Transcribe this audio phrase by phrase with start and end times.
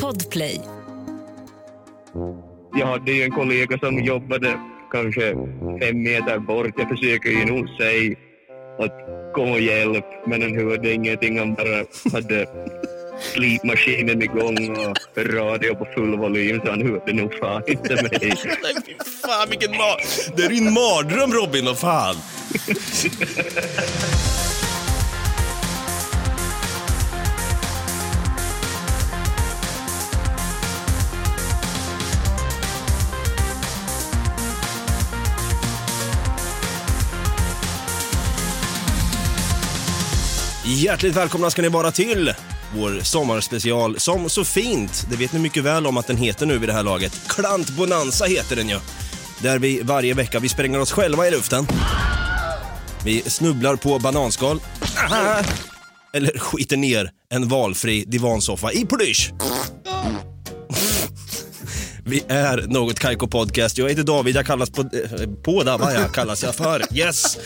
[0.00, 0.60] Podplay.
[2.74, 4.58] Jag hade ju en kollega som jobbade
[4.92, 5.34] kanske
[5.80, 6.74] fem meter bort.
[6.76, 8.16] Jag försöker ju nog säga
[8.78, 8.92] att
[9.34, 11.38] kom och hjälp, men han hörde ingenting.
[11.38, 12.46] Han bara hade
[13.20, 18.10] slipmaskinen igång och radio på full volym så han hörde nog fan inte mig.
[18.62, 19.96] Nej, fy fan vilken ma...
[20.36, 22.16] Det är ju en mardröm Robin, vad fan.
[40.82, 42.34] Hjärtligt välkomna ska ni vara till
[42.74, 46.58] vår sommarspecial som så fint, det vet ni mycket väl om att den heter nu
[46.58, 47.28] vid det här laget.
[47.28, 48.78] Klant Bonanza heter den ju.
[49.42, 51.66] Där vi varje vecka, vi spränger oss själva i luften.
[53.04, 54.60] Vi snubblar på bananskal.
[54.96, 55.42] Aha!
[56.12, 59.32] Eller skiter ner en valfri divansoffa i plysch.
[62.04, 63.78] Vi är Något Kaiko Podcast.
[63.78, 64.80] Jag heter David, jag kallas på...
[64.80, 66.82] Eh, på Båda, jag kallas jag för?
[66.94, 67.38] Yes!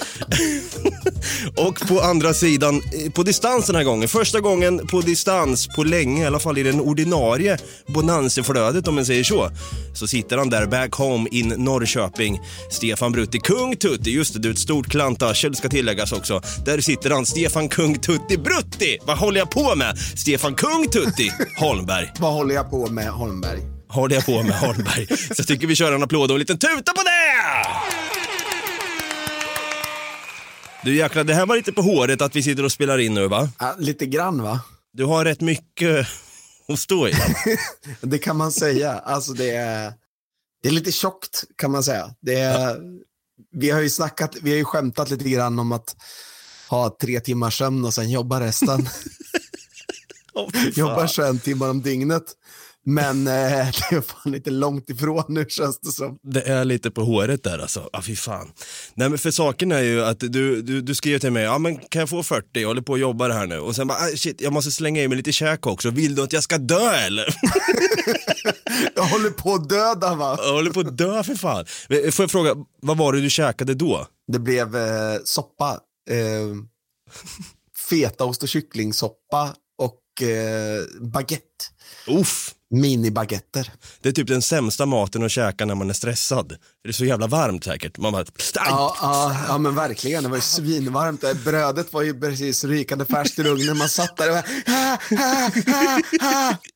[1.57, 4.09] och på andra sidan, eh, på distans den här gången.
[4.09, 9.07] Första gången på distans på länge, i alla fall i den ordinarie Bonanseflödet om man
[9.07, 9.51] säger så.
[9.95, 12.41] Så sitter han där back home in Norrköping.
[12.71, 14.11] Stefan Brutti, Kung Tutti.
[14.11, 16.43] Just det, du är ett stort klantarsel ska tilläggas också.
[16.65, 18.99] Där sitter han, Stefan Kung Tutti Brutti.
[19.07, 19.99] Vad håller jag på med?
[19.99, 22.13] Stefan Kung Tutti Holmberg.
[22.19, 23.76] Vad håller jag på med Holmberg?
[23.89, 25.07] Har det jag på med Holmberg.
[25.07, 27.67] Så jag tycker vi kör en applåd och en liten tuta på det!
[30.85, 33.29] Du jäklar, det här var lite på håret att vi sitter och spelar in nu
[33.29, 33.49] va?
[33.59, 34.61] Ja, lite grann va?
[34.93, 36.07] Du har rätt mycket
[36.69, 37.15] att stå i.
[38.01, 38.93] det kan man säga.
[38.93, 39.93] Alltså det är,
[40.63, 42.15] det är lite tjockt kan man säga.
[42.21, 42.77] Det är, ja.
[43.53, 45.97] Vi har ju snackat, vi har ju skämtat lite grann om att
[46.69, 48.89] ha tre timmars sömn och sen jobba resten.
[50.35, 52.25] oh, Jobbar 21 timmar om dygnet.
[52.89, 53.33] Men eh,
[53.91, 56.19] det är fan lite långt ifrån nu känns det som.
[56.23, 57.91] Det är lite på håret där alltså.
[57.93, 58.53] Ja, fy fan.
[58.95, 61.77] Nej, men för saken är ju att du, du, du skrev till mig, ja men
[61.77, 62.47] kan jag få 40?
[62.53, 63.59] Jag håller på att jobba det här nu.
[63.59, 65.91] Och sen bara, ah, shit, jag måste slänga i mig lite käk också.
[65.91, 67.27] Vill du att jag ska dö eller?
[68.95, 70.39] jag håller på att döda va?
[70.43, 71.67] Jag håller på att dö för fan.
[72.13, 74.07] Får jag fråga, vad var det du käkade då?
[74.33, 75.81] Det blev eh, soppa.
[76.11, 76.57] Eh,
[77.91, 81.65] fetaost och kycklingsoppa och eh, baguette.
[82.07, 82.56] Uff.
[82.81, 83.73] Minibagetter.
[84.01, 86.57] Det är typ den sämsta maten att käka när man är stressad.
[86.83, 87.99] Det är så jävla varmt säkert.
[87.99, 88.25] Man bara...
[88.55, 90.23] Ja, ja, ja, men verkligen.
[90.23, 91.45] Det var ju svinvarmt.
[91.45, 93.77] Brödet var ju precis rykande färskt i ugnen.
[93.77, 94.45] Man satt där och bara...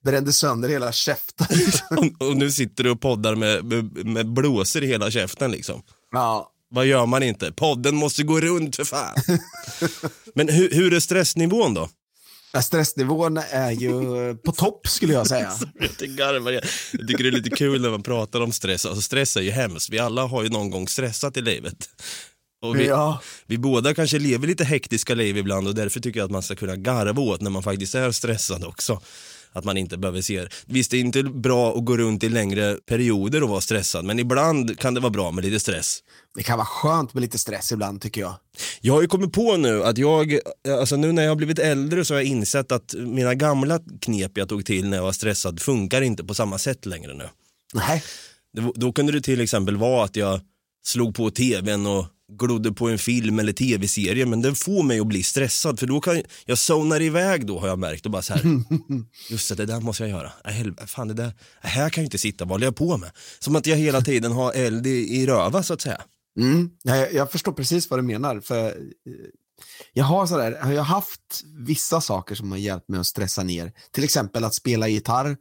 [0.04, 1.46] Brände sönder hela käften.
[1.98, 5.82] och, och, nu sitter du och poddar med, med, med blåsor i hela käften liksom.
[6.12, 6.52] Ja.
[6.70, 7.52] Vad gör man inte?
[7.52, 9.14] Podden måste gå runt för fan.
[10.34, 11.88] men hur, hur är stressnivån då?
[12.62, 13.90] Stressnivån är ju
[14.36, 15.52] på topp skulle jag säga.
[15.98, 16.52] jag, garvar.
[16.52, 16.62] jag
[17.08, 18.86] tycker det är lite kul när man pratar om stress.
[18.86, 19.90] Alltså stress är ju hemskt.
[19.90, 21.88] Vi alla har ju någon gång stressat i livet.
[22.62, 23.20] Och vi, ja.
[23.46, 26.54] vi båda kanske lever lite hektiska liv ibland och därför tycker jag att man ska
[26.54, 29.00] kunna garva åt när man faktiskt är stressad också.
[29.52, 32.74] Att man inte behöver se Visst, det är inte bra att gå runt i längre
[32.86, 36.02] perioder och vara stressad, men ibland kan det vara bra med lite stress.
[36.34, 38.34] Det kan vara skönt med lite stress ibland tycker jag.
[38.80, 40.38] Jag har ju kommit på nu att jag,
[40.80, 44.32] alltså nu när jag har blivit äldre så har jag insett att mina gamla knep
[44.34, 47.28] jag tog till när jag var stressad funkar inte på samma sätt längre nu.
[47.74, 48.02] Nej.
[48.74, 50.40] Då kunde det till exempel vara att jag
[50.84, 52.06] slog på tvn och
[52.38, 56.00] glodde på en film eller tv-serie men den får mig att bli stressad för då
[56.00, 58.42] kan jag zonar iväg då har jag märkt och bara så här
[59.30, 60.32] just det, det där måste jag göra.
[60.44, 63.10] Äh, fan det där, här kan jag inte sitta, vad håller jag på med?
[63.38, 66.00] Som att jag hela tiden har eld i, i röva så att säga.
[66.38, 68.72] Mm, jag, jag förstår precis vad du menar för eh,
[69.92, 73.72] jag har sådär, jag har haft vissa saker som har hjälpt mig att stressa ner.
[73.92, 75.36] Till exempel att spela gitarr.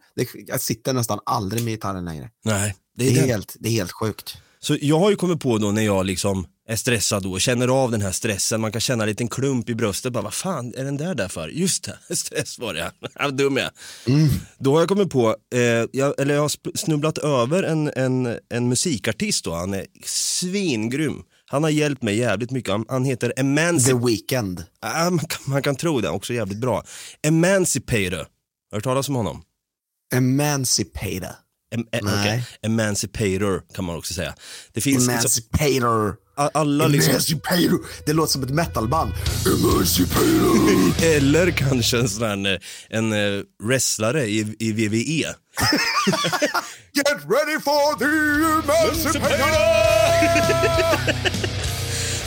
[0.48, 2.30] jag sitter nästan aldrig med gitarren längre.
[2.46, 4.38] Nej, det är, det är helt, det är helt sjukt.
[4.60, 7.68] Så jag har ju kommit på då när jag liksom är stressad då och känner
[7.68, 10.74] av den här stressen, man kan känna en liten klump i bröstet, bara vad fan
[10.78, 11.48] är den där där för?
[11.48, 13.70] Just det, stress var det, ja, dum jag
[14.08, 14.30] mm.
[14.58, 15.62] Då har jag kommit på, eh,
[15.92, 21.24] jag, eller jag har snubblat över en, en, en musikartist då, han är svingrym.
[21.46, 24.00] Han har hjälpt mig jävligt mycket, han, han heter Emancipator.
[24.00, 24.64] The Weeknd.
[24.82, 26.84] Ja, man, kan, man kan tro det, också jävligt bra.
[27.22, 28.26] Emancipator, har
[28.72, 29.42] du hört talas om honom?
[30.14, 31.36] Emancipator.
[31.72, 32.42] Em, e, okay.
[32.62, 34.36] Emancipator kan man också säga.
[34.74, 36.08] Det finns Emancipator.
[36.08, 37.12] Liksom, alla liksom...
[37.12, 37.86] Emancipator.
[38.06, 39.12] Det låter som ett metalband.
[39.46, 41.04] Emancipator.
[41.16, 42.60] Eller kanske en sån här,
[42.90, 45.26] en uh, wrestlare i, i VVE.
[46.94, 49.40] Get ready for the emancipator!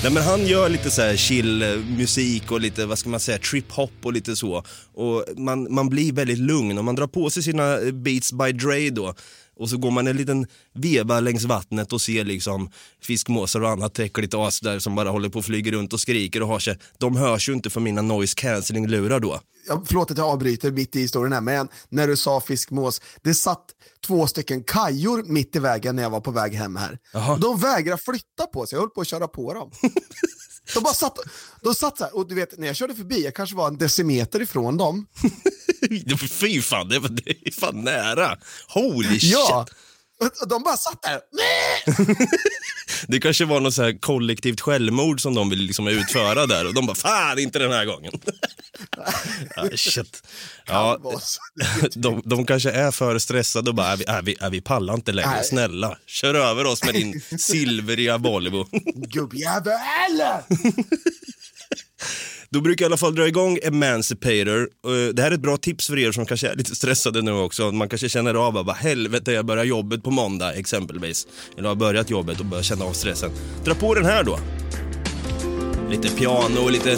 [0.03, 3.21] Nej, men han gör lite så här chill eh, musik och lite, vad ska man
[3.21, 4.65] säga, trip-hop och lite så.
[4.95, 8.53] Och man, man blir väldigt lugn och man drar på sig sina eh, Beats by
[8.53, 9.15] Dre då.
[9.63, 12.71] Och så går man en liten veva längs vattnet och ser liksom
[13.03, 16.43] fiskmåsar och annat äckligt as där som bara håller på och flyger runt och skriker
[16.43, 16.79] och har sig.
[16.99, 19.41] De hörs ju inte för mina noise cancelling lurar då.
[19.69, 23.35] Ja, förlåt att jag avbryter mitt i historien här, men när du sa fiskmås, det
[23.35, 23.65] satt
[24.07, 26.99] två stycken kajor mitt i vägen när jag var på väg hem här.
[27.13, 27.37] Jaha.
[27.37, 29.71] De vägrade flytta på sig, jag höll på att köra på dem.
[30.75, 31.19] De bara satt,
[31.61, 33.79] de satt så här, och du vet när jag körde förbi, jag kanske var en
[33.79, 35.07] decimeter ifrån dem.
[36.31, 38.39] Fy fan, det, är fan nära.
[38.69, 39.31] Holy shit.
[39.31, 39.67] Ja,
[40.41, 41.21] och de bara satt där.
[43.09, 46.75] Det kanske var något så här kollektivt självmord som de ville liksom utföra där och
[46.75, 48.13] de bara fan inte den här gången.
[49.77, 50.23] shit.
[50.67, 50.99] Ja,
[51.95, 54.95] de, de kanske är för stressade och bara är vi, är vi, är vi pallar
[54.95, 55.45] inte längre, Nej.
[55.45, 55.99] snälla.
[56.07, 58.67] Kör över oss med din silveriga Volvo.
[58.95, 60.23] Gubbjävel!
[62.51, 64.61] Då brukar jag i alla fall dra igång Emancipator.
[64.87, 67.33] Eh, Det här är ett bra tips för er som kanske är lite stressade nu
[67.33, 67.71] också.
[67.73, 71.27] Man kanske känner av vad helvete jag börjar jobbet på måndag exempelvis.
[71.59, 73.31] Eller har börjat jobbet och börjar känna av stressen.
[73.65, 74.39] Dra på den här då.
[75.91, 76.97] Lite piano och lite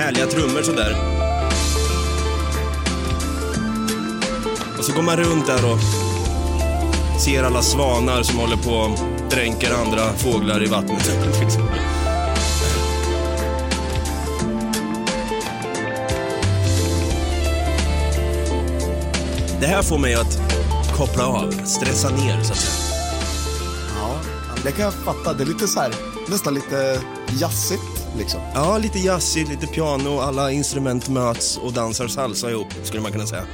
[0.00, 0.96] härliga trummor sådär.
[4.78, 5.78] Och så går man runt där och
[7.20, 8.98] ser alla svanar som håller på och
[9.30, 11.10] dränker andra fåglar i vattnet.
[19.60, 20.38] Det här får mig att
[20.96, 22.96] koppla av, stressa ner så att säga.
[23.96, 24.18] Ja,
[24.64, 25.32] det kan jag fatta.
[25.32, 25.94] Det är lite så här,
[26.28, 27.00] nästan lite
[27.40, 28.40] jazzigt liksom.
[28.54, 33.26] Ja, lite jazzigt, lite piano, alla instrument möts och dansar salsa ihop skulle man kunna
[33.26, 33.44] säga.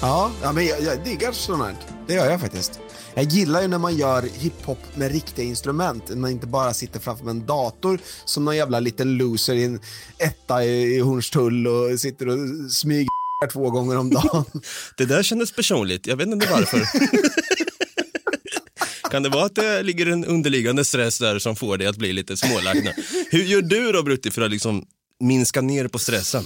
[0.00, 1.74] Ja, ja men jag, jag diggar sånt här.
[2.06, 2.80] Det gör jag faktiskt.
[3.14, 7.00] Jag gillar ju när man gör hiphop med riktiga instrument, när man inte bara sitter
[7.00, 9.80] framför en dator som någon jävla liten loser i en
[10.18, 12.38] etta i, Hornstull och sitter och
[12.72, 13.08] smyger
[13.52, 14.44] två gånger om dagen.
[14.96, 16.78] Det där kändes personligt, jag vet inte varför.
[19.10, 22.12] kan det vara att det ligger en underliggande stress där som får dig att bli
[22.12, 22.92] lite smålagd nu?
[23.30, 24.86] Hur gör du då Brutti för att liksom
[25.20, 26.44] minska ner på stressen?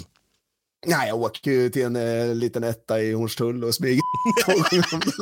[0.87, 4.01] Nej, jag åker ju till en eh, liten etta i Hornstull och smyger
[4.47, 5.03] om dagen.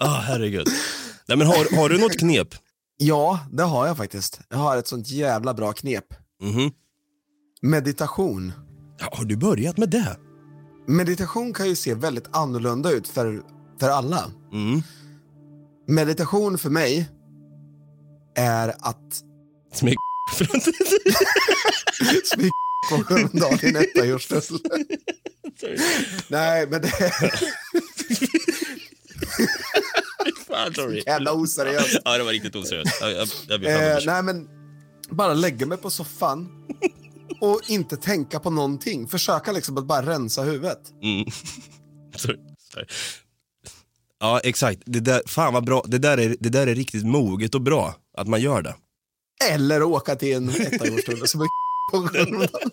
[0.00, 0.68] Ah, herregud.
[1.28, 2.48] Nej, men har, har du något knep?
[2.96, 4.40] Ja, det har jag faktiskt.
[4.48, 6.04] Jag har ett sånt jävla bra knep.
[6.42, 6.70] Mhm.
[7.62, 8.52] Meditation.
[8.98, 10.16] Ja, har du börjat med det?
[10.86, 13.42] Meditation kan ju se väldigt annorlunda ut för,
[13.80, 14.24] för alla.
[14.52, 14.82] Mm.
[15.88, 17.08] Meditation för mig
[18.36, 19.22] är att
[22.88, 24.58] två gånger om dagen i i Hornstull.
[26.28, 27.32] Nej, men det är
[30.46, 31.02] Fan, sorry.
[31.06, 31.98] jävla oseriöst.
[32.04, 32.98] Ja, det var riktigt oseriöst.
[33.00, 34.48] Jag, jag, jag ber Eh, nej, men
[35.10, 36.48] bara lägga mig på soffan
[37.40, 39.08] och inte tänka på någonting.
[39.08, 40.80] Försöka liksom att bara rensa huvudet.
[41.02, 41.26] Mm.
[42.16, 42.38] Sorry.
[42.72, 42.86] Sorry.
[44.20, 44.82] Ja, exakt.
[44.86, 45.84] Det där, fan vad bra.
[45.88, 48.74] Det där, är, det där är riktigt moget och bra att man gör det.
[49.50, 51.48] Eller åka till en etta i Hornstull och smyga
[51.92, 52.70] två gånger om dagen.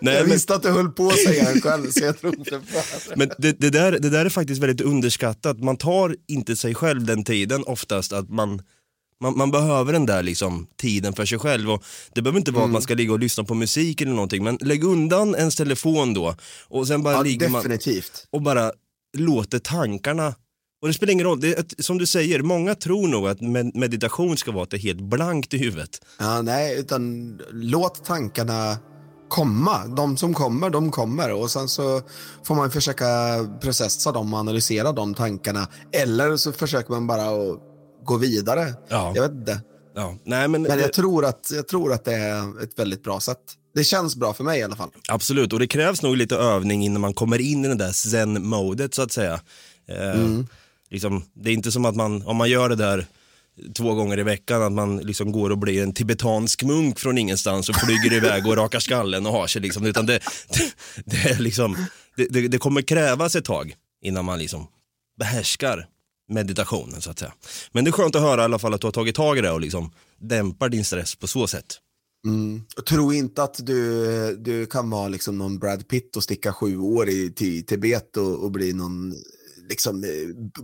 [0.00, 2.34] Nej, Jag men, visste att du höll på att säga det själv, så jag tror
[2.38, 3.16] det för.
[3.16, 5.58] men det, det, där, det där är faktiskt väldigt underskattat.
[5.58, 8.62] Man tar inte sig själv den tiden oftast att man
[9.20, 11.70] man, man behöver den där liksom, tiden för sig själv.
[11.70, 11.84] Och
[12.14, 14.58] det behöver inte vara att man ska ligga och lyssna på musik eller någonting, men
[14.60, 16.36] lägg undan ens telefon då
[16.68, 18.26] och sen bara Ja, ligger man definitivt.
[18.30, 18.72] och bara
[19.14, 20.34] låter tankarna
[20.82, 23.76] och det spelar ingen roll, det ett- som du säger, många tror nog att med,
[23.76, 25.90] meditation ska vara att det är helt blankt i huvudet.
[26.18, 28.76] Ja, nej, utan låt tankarna
[29.28, 29.86] komma.
[29.86, 31.32] De som kommer, de kommer.
[31.32, 32.00] Och sen så
[32.44, 33.06] får man försöka
[33.60, 35.68] processa dem och analysera de tankarna.
[35.92, 37.58] Eller så försöker man bara att
[38.04, 38.74] gå vidare.
[38.88, 39.12] Ja.
[39.14, 39.60] Jag vet inte.
[39.94, 43.02] Ja, nej men, Men det, jag tror, att, jag tror att det är ett väldigt
[43.02, 43.38] bra sätt.
[43.74, 44.90] Det känns bra för mig i alla fall.
[45.08, 48.94] absolut, och det krävs nog lite övning innan man kommer in i det där zen-modet
[48.94, 49.40] så att säga.
[49.88, 50.40] Eh,
[50.90, 53.06] liksom, det är inte som att man, om man gör det där
[53.74, 57.68] två gånger i veckan, att man liksom går och blir en tibetansk munk från ingenstans
[57.68, 61.38] och flyger iväg och rakar skallen och har sig liksom, utan det, det, det är
[61.38, 61.76] liksom,
[62.16, 64.66] det, det kommer krävas ett tag innan man liksom
[65.18, 65.88] behärskar
[66.28, 67.32] meditationen så att säga.
[67.72, 69.40] Men det är skönt att höra i alla fall att du har tagit tag i
[69.40, 71.80] det och liksom dämpar din stress på så sätt.
[72.76, 76.78] Och tro inte att du, du kan vara liksom någon Brad Pitt och sticka sju
[76.78, 79.14] år i, till Tibet och, och bli någon
[79.68, 80.10] liksom, eh,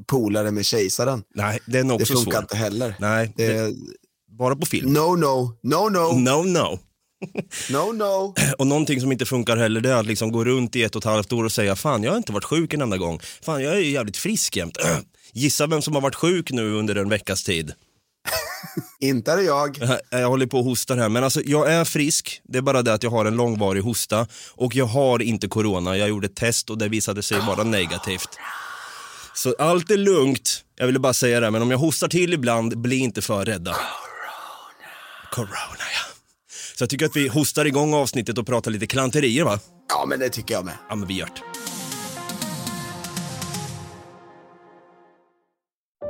[0.06, 1.22] polare med kejsaren.
[1.34, 2.42] Nej, det är nog Det funkar svårt.
[2.42, 2.94] inte heller.
[3.00, 3.74] Nej, Det, det,
[4.38, 4.92] bara på film.
[4.92, 6.78] no, no, no, no, No, no.
[7.70, 8.34] no, no.
[8.58, 11.00] Och någonting som inte funkar heller det är att liksom gå runt i ett och
[11.00, 13.20] ett halvt år och säga fan jag har inte varit sjuk en enda gång.
[13.42, 14.78] Fan jag är ju jävligt frisk jämt.
[15.32, 17.72] Gissa vem som har varit sjuk nu under en veckas tid?
[19.00, 19.78] Inte är det jag.
[20.10, 22.40] Jag, håller på och hostar här, men alltså jag är frisk.
[22.44, 25.96] Det är bara det att jag har en långvarig hosta och jag har inte corona.
[25.96, 28.28] Jag gjorde ett test och det visade sig vara negativt.
[29.34, 30.64] Så allt är lugnt.
[30.76, 33.76] Jag ville bara säga det, men om jag hostar till ibland, bli inte för rädda.
[35.32, 35.50] Corona.
[35.78, 36.14] ja.
[36.76, 39.58] Så jag tycker att vi hostar igång avsnittet och pratar lite klanterier va?
[39.88, 40.74] Ja, men det tycker jag med.
[40.88, 41.69] Ja men vi gör det.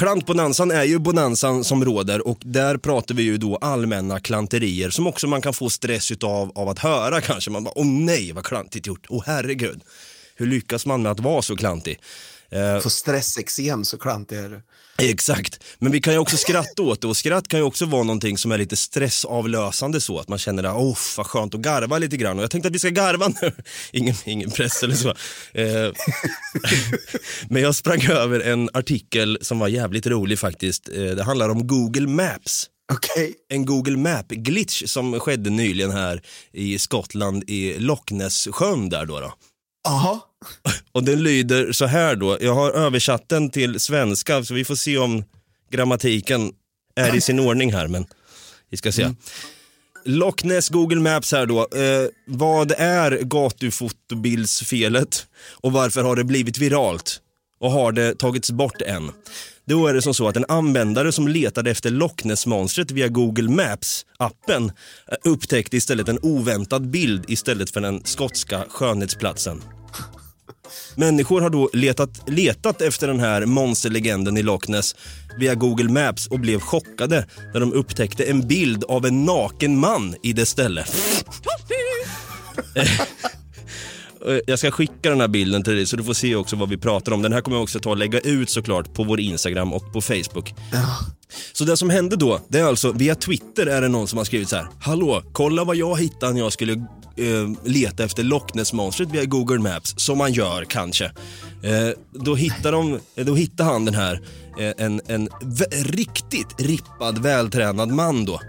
[0.00, 5.06] Klantbonanzan är ju bonanzan som råder och där pratar vi ju då allmänna klanterier som
[5.06, 7.50] också man kan få stress utav av att höra kanske.
[7.50, 9.80] Man bara, åh nej vad klantigt gjort, åh herregud.
[10.36, 11.98] Hur lyckas man med att vara så klantig?
[12.52, 14.62] Eh, Få stressexem så klantig är du.
[15.02, 18.02] Exakt, men vi kan ju också skratta åt det och skratt kan ju också vara
[18.02, 21.98] någonting som är lite stressavlösande så att man känner att oh, vad skönt att garva
[21.98, 23.52] lite grann och jag tänkte att vi ska garva nu,
[23.92, 25.08] ingen, ingen press eller så.
[25.52, 25.92] Eh,
[27.48, 31.66] men jag sprang över en artikel som var jävligt rolig faktiskt, eh, det handlar om
[31.66, 32.66] Google Maps.
[32.92, 33.34] Okej.
[33.48, 39.20] En Google Map-glitch som skedde nyligen här i Skottland i Loch Ness-sjön där då.
[39.20, 39.34] då.
[39.84, 40.20] Jaha.
[40.92, 44.74] Och den lyder så här då, jag har översatt den till svenska så vi får
[44.74, 45.24] se om
[45.70, 46.52] grammatiken
[46.96, 48.06] är i sin ordning här men
[48.70, 49.14] vi ska se.
[50.04, 51.60] Loch Ness Google Maps här då.
[51.60, 57.20] Eh, vad är gatufotobildsfelet och varför har det blivit viralt?
[57.60, 59.12] Och har det tagits bort än?
[59.70, 63.48] Då är det som så att en användare som letade efter Loch Ness-monstret via Google
[63.48, 64.72] Maps-appen
[65.08, 69.62] eh, upptäckte istället en oväntad bild istället för den skotska skönhetsplatsen.
[70.96, 74.96] Människor har då letat, letat efter den här monsterlegenden i Loch Ness
[75.38, 80.14] via Google Maps och blev chockade när de upptäckte en bild av en naken man
[80.22, 80.84] i det ställe.
[84.28, 86.68] Eh, Jag ska skicka den här bilden till dig så du får se också vad
[86.68, 87.22] vi pratar om.
[87.22, 90.00] Den här kommer jag också ta och lägga ut såklart på vår Instagram och på
[90.00, 90.54] Facebook.
[91.52, 94.24] Så det som hände då, det är alltså via Twitter är det någon som har
[94.24, 94.66] skrivit så här.
[94.80, 99.58] Hallå, kolla vad jag hittade när jag skulle eh, leta efter Loch Ness-monstret via Google
[99.58, 101.04] Maps, som man gör kanske.
[101.62, 104.20] Eh, då, hittar de, eh, då hittar han den här,
[104.58, 105.28] eh, en, en
[105.84, 108.40] riktigt rippad, vältränad man då.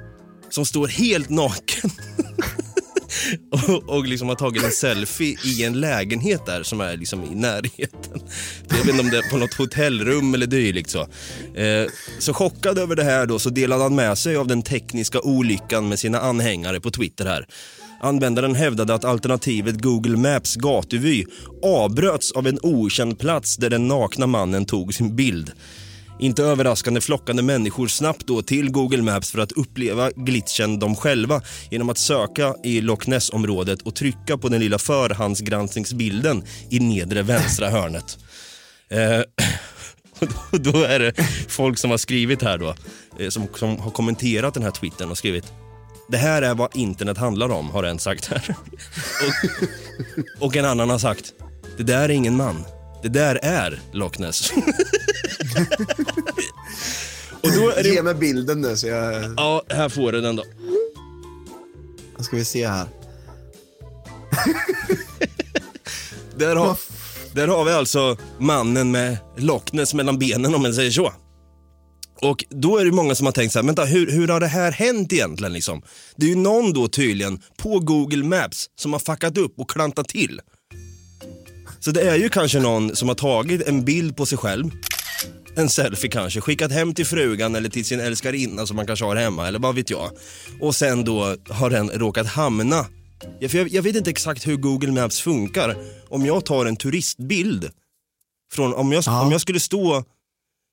[0.50, 1.90] Som står helt naken
[3.52, 7.36] och, och liksom har tagit en selfie i en lägenhet där som är liksom i
[7.36, 8.22] närheten.
[8.70, 11.02] Jag vet inte om det är på något hotellrum eller dylikt så.
[11.56, 11.88] Eh,
[12.20, 15.90] så chockad över det här då så delade han med sig av den tekniska olyckan
[15.90, 17.46] med sina anhängare på Twitter här.
[18.04, 21.26] Användaren hävdade att alternativet Google Maps gatuvy
[21.64, 25.52] avbröts av en okänd plats där den nakna mannen tog sin bild.
[26.22, 31.42] Inte överraskande flockade människor snabbt då till Google Maps för att uppleva glitchen de själva
[31.72, 37.70] genom att söka i Loch Ness-området och trycka på den lilla förhandsgranskningsbilden i nedre vänstra
[37.70, 38.18] hörnet.
[38.90, 39.20] Eh,
[40.52, 41.14] och då är det
[41.48, 42.76] folk som har skrivit här då,
[43.20, 45.46] eh, som, som har kommenterat den här twittern och skrivit
[46.10, 48.44] det här är vad internet handlar om, har en sagt här.
[50.40, 51.34] och, och en annan har sagt,
[51.78, 52.66] det där är ingen man.
[53.04, 54.52] Det där är Loch Ness.
[57.42, 58.04] och då är Ge det...
[58.04, 59.34] mig bilden nu så jag...
[59.38, 60.44] Ja, här får du den då.
[62.18, 62.88] Då ska vi se här.
[66.36, 66.78] Där har,
[67.34, 71.14] där har vi alltså mannen med Loch Ness mellan benen om man säger så.
[72.22, 74.48] Och då är det många som har tänkt så här, vänta hur, hur har det
[74.48, 75.82] här hänt egentligen liksom?
[76.16, 80.08] Det är ju någon då tydligen på Google Maps som har fuckat upp och klantat
[80.08, 80.42] till.
[81.80, 84.72] Så det är ju kanske någon som har tagit en bild på sig själv,
[85.56, 89.16] en selfie kanske, skickat hem till frugan eller till sin älskarinna som man kanske har
[89.16, 90.12] hemma eller vad vet jag.
[90.60, 92.86] Och sen då har den råkat hamna
[93.40, 95.76] Ja, för jag, jag vet inte exakt hur Google Maps funkar.
[96.10, 97.70] Om jag tar en turistbild,
[98.54, 99.22] från, om, jag, Ja.
[99.22, 100.04] om jag skulle stå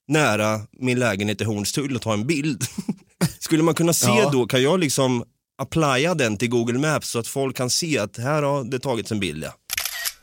[0.09, 2.65] nära min lägenhet i Hornstull och ta en bild,
[3.39, 4.31] skulle man kunna se Ja.
[4.31, 5.25] då, kan jag liksom
[5.63, 9.13] applya den till Google Maps så att folk kan se att här har det tagits
[9.13, 9.45] en bild.
[9.45, 9.53] Ja.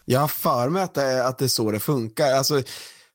[0.06, 2.32] Jag har för mig att det, är, att det är så det funkar.
[2.34, 2.64] Alltså,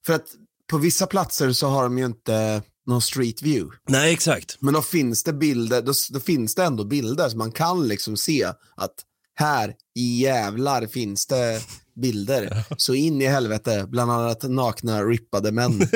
[0.06, 0.26] för att
[0.70, 3.76] på vissa platser så har de ju inte någon street view.
[3.88, 4.56] Nej, exakt.
[4.60, 8.16] Men då finns det bilder, då, då finns det ändå bilder så man kan liksom
[8.16, 8.44] se
[8.76, 8.94] att
[9.34, 11.60] här i jävlar finns det
[12.00, 12.64] bilder.
[12.76, 15.88] Så in i helvete, bland annat nakna rippade män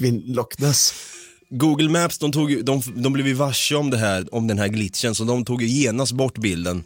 [0.24, 0.94] Loch Ness.
[1.50, 4.68] Google Maps, de, tog, de, de blev ju varse om, det här, om den här
[4.68, 6.84] glitchen, så de tog ju genast bort bilden.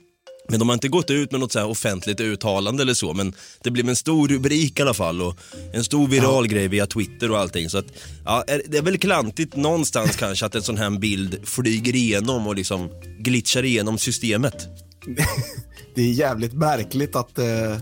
[0.50, 3.70] Men de har inte gått ut med något så offentligt uttalande eller så, men det
[3.70, 5.38] blev en stor rubrik i alla fall och
[5.72, 7.70] en stor viral grej via Twitter och allting.
[7.70, 7.86] Så att,
[8.24, 12.54] ja, det är väl klantigt någonstans kanske att en sån här bild flyger igenom och
[12.54, 14.66] liksom glitchar igenom systemet.
[15.94, 17.78] Det är jävligt märkligt att, eh,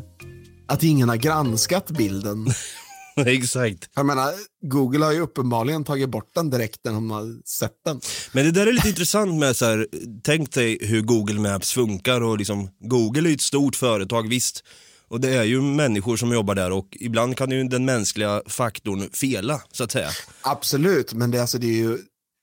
[0.67, 2.47] att ingen har granskat bilden.
[3.27, 3.91] Exakt.
[3.95, 4.33] Jag menar,
[4.63, 8.01] Google har ju uppenbarligen tagit bort den direkt när de har sett den.
[8.33, 9.87] Men det där är lite intressant med så här,
[10.23, 14.65] tänk dig hur Google Maps funkar och liksom, Google är ju ett stort företag visst.
[15.09, 19.11] Och det är ju människor som jobbar där och ibland kan ju den mänskliga faktorn
[19.13, 20.11] fela så att säga.
[20.43, 21.99] Absolut, men det, alltså, det, är ju,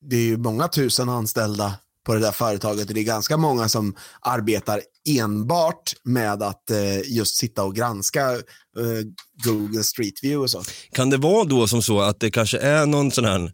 [0.06, 1.74] det är ju många tusen anställda
[2.06, 7.00] på det där företaget och det är ganska många som arbetar enbart med att eh,
[7.06, 9.06] just sitta och granska eh,
[9.44, 10.64] Google Street View och så.
[10.92, 13.52] Kan det vara då som så att det kanske är någon sån här,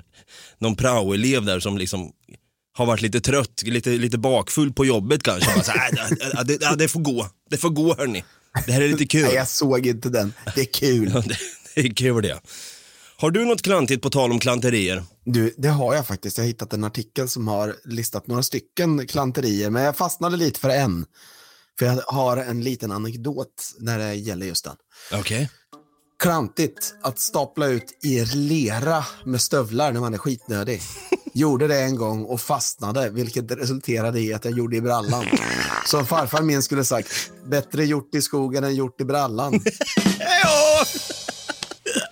[0.58, 2.12] någon praoelev där som liksom
[2.78, 5.54] har varit lite trött, lite, lite bakfull på jobbet kanske.
[5.54, 8.24] Bara så här, "Äh, äh, det, ja, det får gå, det får gå hörni.
[8.66, 9.22] Det här är lite kul.
[9.24, 10.34] Nej, jag såg inte den.
[10.56, 11.12] Det är kul.
[11.28, 11.38] Det,
[11.76, 12.40] det är kul det.
[13.22, 15.04] Har du något klantigt på tal om klanterier?
[15.26, 16.38] Du, det har jag faktiskt.
[16.38, 20.60] Jag har hittat en artikel som har listat några stycken klanterier, men jag fastnade lite
[20.60, 21.06] för en.
[21.80, 24.76] För jag har en liten anekdot när det gäller just den.
[25.14, 25.50] Okej.
[26.24, 30.82] Klantigt att stapla ut i lera med stövlar när man är skitnödig.
[31.34, 35.26] Gjorde det en gång och fastnade, vilket resulterade i att jag gjorde i brallan.
[35.86, 39.62] Som farfar min skulle sagt, bättre gjort i skogen än gjort i brallan.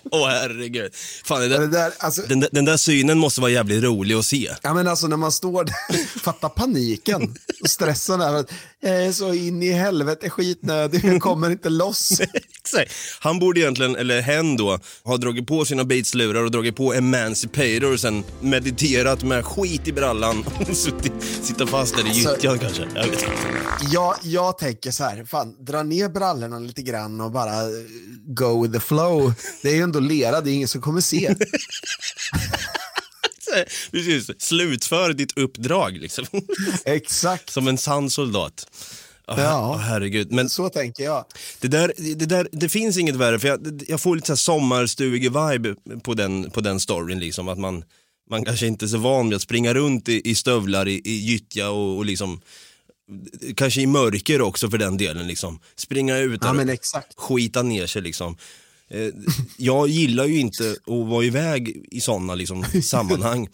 [0.12, 0.94] Åh herregud.
[1.24, 4.14] Fan, det Det där, där, alltså, den, där- den där synen måste vara jävligt rolig
[4.14, 4.50] att se.
[4.62, 8.34] Ja men alltså när man står där, fatta paniken och stressen där.
[8.34, 12.20] att Jag är så in i helvete skitnödig, jag kommer inte loss.
[13.20, 17.92] Han borde egentligen, eller hen då, ha dragit på sina Beats-lurar och dragit på Emancipator
[17.92, 22.58] och sen mediterat med skit i brallan och suttit- sitta fast där i Alltså- gyttjan
[22.58, 22.82] kanske.
[22.94, 23.26] Jag vet inte.
[23.92, 27.52] Jag, jag tänker så här, fan, dra ner brallorna lite grann och bara
[28.26, 29.32] go with the flow.
[29.62, 31.34] Det är ju ändå lera, det är ingen som kommer se.
[33.90, 36.24] Precis, slutför ditt uppdrag liksom.
[36.84, 38.66] Exakt, Som en sann soldat.
[39.28, 39.70] Åh, Ja.
[39.74, 40.32] åh, herregud.
[40.32, 41.24] Men så tänker jag.
[41.60, 46.00] Det, där, det, där, det finns inget värre, för jag, jag får lite så sommarstuge-vibe
[46.00, 47.20] på den, på den storyn.
[47.20, 47.84] Liksom, att man,
[48.30, 51.12] man kanske inte är så van vid att springa runt i, i stövlar i, i
[51.12, 52.40] gyttja och, och liksom,
[53.56, 55.26] kanske i mörker också för den delen.
[55.26, 55.60] Liksom.
[55.76, 57.14] Springa ut Ja och exakt.
[57.16, 58.02] skita ner sig.
[58.02, 58.36] Liksom.
[58.90, 59.12] Eh,
[59.56, 63.48] jag gillar ju inte att vara iväg i sådana liksom, sammanhang.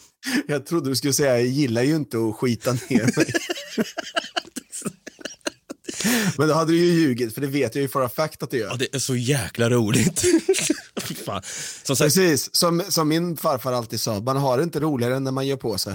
[0.46, 3.26] Jag trodde du skulle säga, jag gillar ju inte att skita ner mig.
[6.38, 8.50] Men då hade du ju ljugit, för det vet jag ju for a fact att
[8.50, 8.68] du gör.
[8.68, 10.18] Ja, det är så jäkla roligt.
[11.82, 15.24] Som sagt, Precis, som, som min farfar alltid sa, man har det inte roligare än
[15.24, 15.94] när man gör på sig.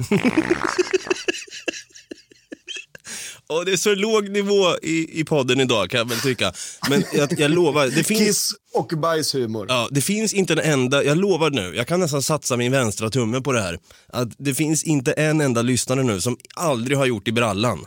[3.50, 6.54] Och det är så låg nivå i, i podden idag kan jag väl tycka.
[6.90, 9.66] Men jag, jag lovar, det finns, Kiss och bajshumor.
[9.70, 13.10] ja, det finns inte en enda, jag lovar nu, jag kan nästan satsa min vänstra
[13.10, 13.80] tumme på det här.
[14.08, 17.86] Att det finns inte en enda lyssnare nu som aldrig har gjort i brallan.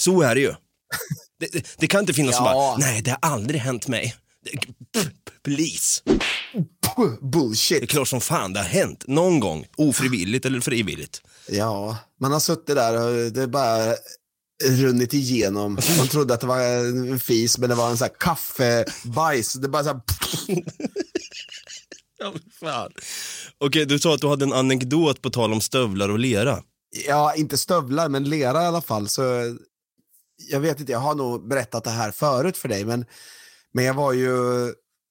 [0.00, 0.52] Så är det ju.
[1.40, 2.52] Det, det, det kan inte finnas som Ja.
[2.52, 4.14] bara, nej det har aldrig hänt mig.
[5.44, 6.00] Please.
[6.04, 6.20] Puh,
[6.96, 7.90] Det är Bullshit.
[7.90, 9.04] klart som fan det har hänt.
[9.06, 9.66] Någon gång.
[9.76, 11.22] Ofrivilligt eller frivilligt.
[11.48, 13.94] Ja, man har suttit där och det är bara
[14.68, 15.78] runnit igenom.
[15.98, 19.52] Man trodde att det var en fis, men det var en sån här kaffebajs.
[19.52, 20.00] Det bara så här,
[22.18, 22.90] Ja, fan.
[23.58, 26.58] Okej, du sa att du hade en anekdot på tal om stövlar och lera.
[27.08, 29.08] ja, inte stövlar, men lera i alla fall.
[29.08, 29.22] Så
[30.50, 33.04] jag vet inte, jag har nog berättat det här förut för dig, men,
[33.72, 34.32] men jag var ju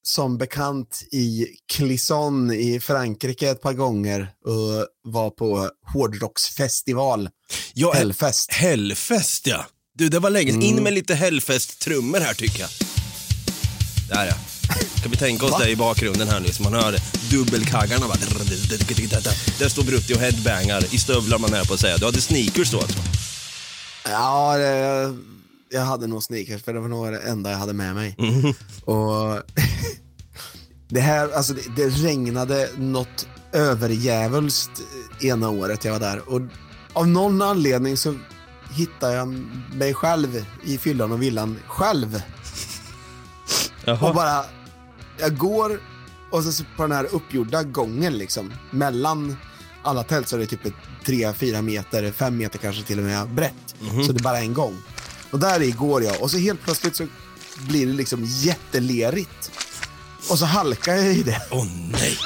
[0.04, 7.30] som bekant i Clisson i Frankrike ett par gånger och var på hårdrocksfestival,
[7.74, 8.52] Ja, Hellfest.
[8.52, 9.66] Hellfest ja.
[9.98, 10.62] Du, det var länge sedan.
[10.62, 12.70] In med lite Hellfest-trummor här tycker jag.
[14.10, 14.34] Där ja.
[15.02, 15.60] Kan vi tänka oss Va?
[15.60, 16.96] det i bakgrunden här nu så man hör
[17.30, 18.18] dubbelkaggarna bara.
[19.60, 21.98] Där står Brutti och headbangar i stövlar man är på att säga.
[21.98, 22.98] Du hade sneakers då alltså?
[24.10, 25.18] Ja, det,
[25.72, 28.16] jag hade nog sneakers för det var nog det enda jag hade med mig.
[28.86, 29.42] Och
[30.90, 34.82] det här, alltså det, det regnade något överjävulskt
[35.22, 36.42] ena året jag var där och
[36.94, 38.16] av någon anledning så
[38.72, 39.28] hittar jag
[39.74, 42.22] mig själv i fyllan och villan själv.
[44.02, 44.46] Och bara,
[45.20, 45.80] jag går
[46.32, 49.38] och så på den här uppgjorda gången liksom, mellan
[49.84, 50.74] alla tält så är det typ ett
[51.06, 53.76] 3-4 meter, 5 meter kanske till och med brett.
[54.06, 54.78] Så det är bara en gång.
[55.32, 57.08] Och där i går jag och så helt plötsligt så
[57.68, 59.52] blir det liksom jättelerigt.
[60.30, 61.42] Och så halkar jag i det.
[61.52, 62.18] Åh nej.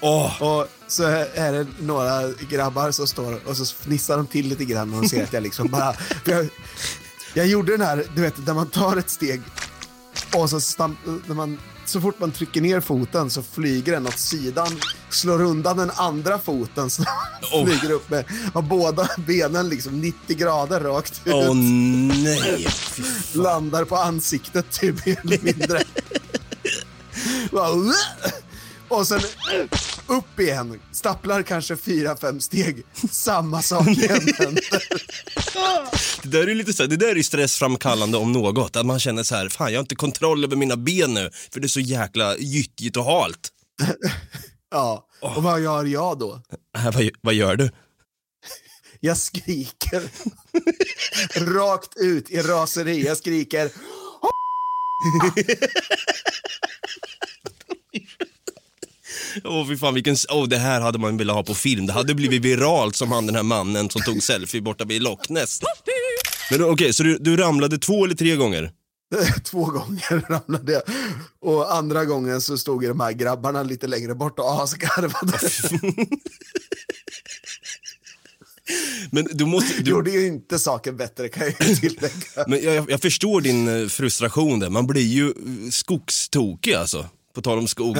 [0.00, 0.42] Åh.
[0.42, 1.02] Och så
[1.34, 5.08] är det några grabbar som står och så fnissar de till lite grann och de
[5.08, 5.94] ser att jag liksom bara...
[6.24, 6.48] Jag,
[7.34, 9.42] jag gjorde den här, du vet, där man tar ett steg
[10.34, 11.58] och så, stam, när man,
[11.88, 16.38] så fort man trycker ner foten så flyger den åt sidan, slår undan den andra
[16.38, 17.04] foten så
[17.52, 17.66] Oh.
[17.66, 18.24] flyger upp med
[18.64, 21.34] båda benen liksom 90 grader rakt ut.
[21.34, 22.66] Åh nej.
[23.32, 25.82] Landar på ansiktet typ mer eller mindre.
[28.88, 29.20] Och sen
[30.06, 32.82] upp igen, stapplar kanske fyra, fem steg.
[33.10, 34.28] Samma sak igen.
[36.22, 38.76] Det där är lite så här, det där är stressframkallande om något.
[38.76, 41.30] Att man känner så här, fan jag har inte kontroll över mina ben nu.
[41.52, 43.48] För det är så jäkla gyttjigt och halt.
[44.70, 46.42] Ja, och vad gör jag då?
[46.94, 47.70] Vad, vad gör du?
[49.00, 50.02] Jag skriker.
[51.54, 53.06] Rakt ut i raseri.
[53.06, 53.70] Jag skriker.
[59.44, 61.86] Åh fy fan, vilken, åh det här hade man velat ha på film.
[61.86, 65.30] Det hade blivit viralt som han den här mannen som tog selfie borta vid Loch
[65.30, 65.60] Ness.
[66.50, 68.70] Men okej, så du, du ramlade två eller tre gånger?
[69.44, 70.82] Två gånger ramlade jag.
[71.40, 75.38] Och andra gången så stod ju de här grabbarna lite längre bort och asgarvade.
[79.10, 79.82] Men du måste...
[79.82, 82.44] Du, Gjorde ju inte saken bättre kan jag tillägga.
[82.46, 84.70] men jag, jag förstår din eh, frustration där.
[84.70, 85.34] Man blir ju eh,
[85.70, 87.06] skogstokig alltså.
[87.34, 87.96] På tal om skog.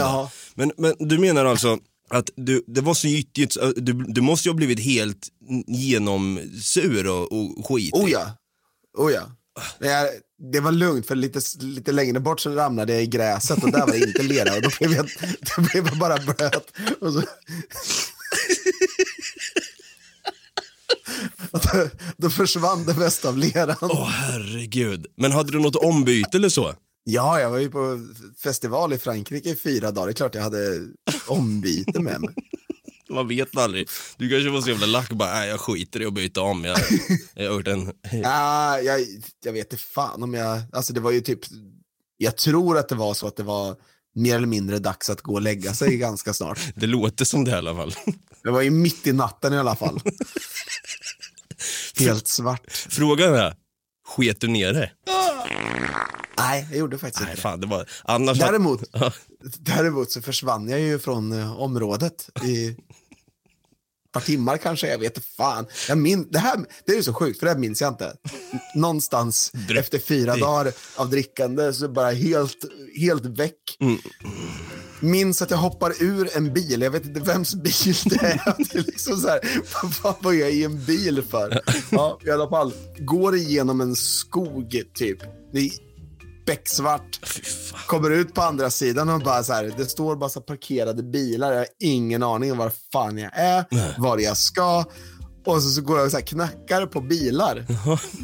[0.54, 1.78] Men, men du menar alltså
[2.10, 5.28] att du, det var så eh, du, du måste ju ha blivit helt
[5.66, 7.94] genomsur och, och skit.
[7.94, 8.36] Oh ja.
[8.98, 9.22] Oh ja.
[9.78, 10.08] Jag,
[10.52, 13.80] det var lugnt för lite, lite längre bort så ramlade jag i gräset och där
[13.80, 15.06] var det inte lera och då blev jag,
[15.56, 16.72] då blev jag bara blöt.
[17.00, 17.22] Och så...
[21.52, 23.76] Då, då försvann det mesta av leran.
[23.80, 25.06] Åh herregud.
[25.16, 26.74] Men hade du något ombyte eller så?
[27.04, 28.08] Ja, jag var ju på
[28.42, 30.06] festival i Frankrike i fyra dagar.
[30.06, 30.80] Det är klart jag hade
[31.26, 32.34] ombyte med mig.
[33.10, 33.88] Man vet aldrig.
[34.16, 36.64] Du kanske var så jävla lack bara, nej jag skiter i att byta om.
[36.64, 36.78] Jag,
[37.34, 37.92] jag har gjort en...
[38.12, 39.00] Ja, jag,
[39.44, 40.62] jag vet inte fan om jag...
[40.72, 41.40] Alltså det var ju typ...
[42.16, 43.76] Jag tror att det var så att det var
[44.14, 46.60] mer eller mindre dags att gå och lägga sig ganska snart.
[46.74, 47.94] Det låter som det i alla fall.
[48.42, 50.00] Det var ju mitt i natten i alla fall.
[51.98, 52.70] Helt svart.
[52.70, 53.56] Frågan är,
[54.06, 54.90] sket du ner det?
[56.36, 57.88] Nej, jag gjorde faktiskt Nej inte fan, det var...
[58.04, 58.38] Annars...
[58.38, 58.82] Däremot,
[59.58, 62.76] däremot så försvann jag ju från eh, området i ett
[64.12, 65.66] par timmar kanske, jag vet fan.
[65.88, 68.12] Jag min, det, här, det är ju så sjukt, för det här minns jag inte.
[68.74, 72.64] Någonstans efter fyra dagar av drickande så bara helt,
[73.00, 73.78] helt väck.
[75.00, 78.54] Minns att jag hoppar ur en bil, jag vet inte vems bil det är.
[78.72, 79.40] Det är liksom så här,
[80.02, 81.60] vad var jag i en bil för?
[81.90, 82.72] Ja, i alla fall.
[82.98, 85.18] Går igenom en skog typ.
[85.52, 85.70] Det
[86.46, 87.20] becksvart.
[87.86, 91.52] Kommer ut på andra sidan och bara så här, det står bara så parkerade bilar.
[91.52, 93.64] Jag har ingen aning om var fan jag är,
[94.00, 94.84] var jag ska.
[95.46, 97.66] Och så, så går jag och så knackar på bilar.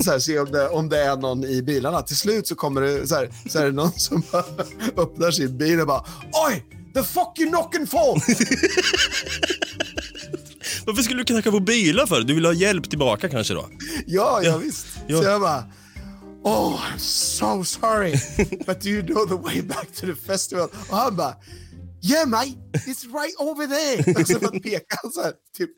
[0.04, 2.02] Så här, se om det, om det är någon i bilarna.
[2.02, 4.44] Till slut så kommer det så här, så är det någon som bara
[4.96, 6.04] öppnar sin bil och bara
[6.48, 6.64] Oj!
[6.94, 8.22] The fuck you knocking for?
[10.86, 12.20] Varför skulle du knacka på bilar för?
[12.20, 13.68] Du vill ha hjälp tillbaka kanske då?
[14.06, 14.86] ja, ja, visst.
[15.06, 15.18] Ja.
[15.18, 15.64] Så jag bara
[16.44, 18.14] Oh, I'm so sorry.
[18.66, 20.68] But do you know the way back to the festival?
[20.90, 21.36] Och han bara
[22.02, 24.14] Yeah mate, it's right over there.
[24.20, 25.70] Och så bara pekar han så här, typ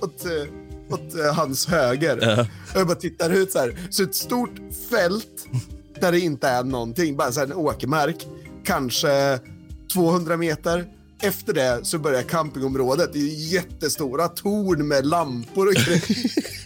[0.00, 2.38] åt, eh, åt eh, hans höger.
[2.74, 3.78] Och jag bara tittar ut så här.
[3.90, 5.48] Så ett stort fält
[6.00, 8.26] där det inte är någonting, bara så här en åkermark.
[8.64, 9.40] Kanske
[9.92, 10.86] 200 meter.
[11.22, 13.12] Efter det så börjar campingområdet.
[13.12, 16.02] Det är jättestora torn med lampor och grejer.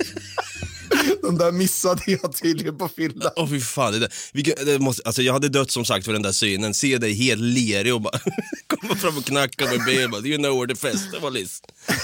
[1.28, 3.32] De där missade jag tydligen på fyllan.
[3.36, 6.12] Åh fy fan, det där, vilka, det måste, alltså jag hade dött som sagt för
[6.12, 6.74] den där synen.
[6.74, 8.18] Se dig helt lerig och bara
[8.66, 10.10] komma fram och knacka med ben.
[10.10, 11.62] Bara, you know where the festival is.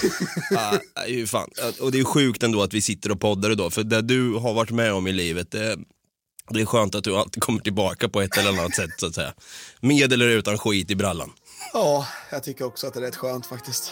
[0.57, 0.77] ah,
[1.27, 1.49] fan.
[1.79, 3.73] Och det är sjukt ändå att vi sitter och poddar idag.
[3.73, 5.77] För det du har varit med om i livet, det,
[6.49, 9.15] det är skönt att du alltid kommer tillbaka på ett eller annat sätt så att
[9.15, 9.33] säga.
[9.79, 11.31] Med eller utan skit i brallan.
[11.73, 13.91] Ja, jag tycker också att det är rätt skönt faktiskt.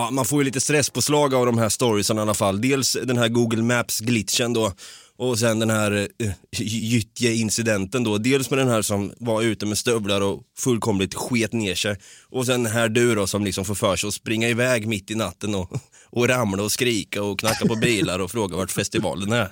[0.00, 2.60] Ja, man får ju lite stresspåslag av de här storiesen i alla fall.
[2.60, 4.72] Dels den här Google Maps-glitchen då
[5.18, 8.18] och sen den här uh, gyttje-incidenten då.
[8.18, 11.96] Dels med den här som var ute med stövlar och fullkomligt sket ner sig.
[12.30, 15.14] Och sen här du då som liksom får för sig att springa iväg mitt i
[15.14, 15.72] natten och,
[16.10, 19.50] och ramla och skrika och knacka på bilar och fråga vart festivalen är.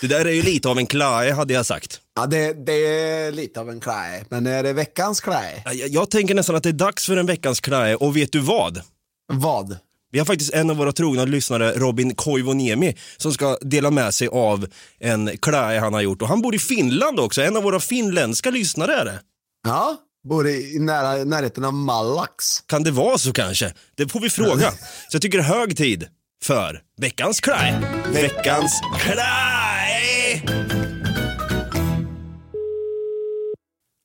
[0.00, 2.00] Det där är ju lite av en klae hade jag sagt.
[2.16, 5.62] Ja, det, det är lite av en klae, men är det veckans klae?
[5.64, 8.38] Jag, jag tänker nästan att det är dags för en veckans klae och vet du
[8.38, 8.82] vad?
[9.30, 9.78] Vad?
[10.12, 14.28] Vi har faktiskt en av våra trogna lyssnare, Robin Koivuniemi, som ska dela med sig
[14.28, 14.66] av
[14.98, 16.22] en klae han har gjort.
[16.22, 19.20] Och han bor i Finland också, en av våra finländska lyssnare är det.
[19.66, 19.96] Ja,
[20.28, 22.60] bor i nära, närheten av Malax.
[22.66, 23.72] Kan det vara så kanske?
[23.96, 24.70] Det får vi fråga.
[24.70, 24.76] Så
[25.12, 26.06] jag tycker det är hög tid
[26.44, 28.02] för veckans klae.
[28.12, 30.42] Veckans klae!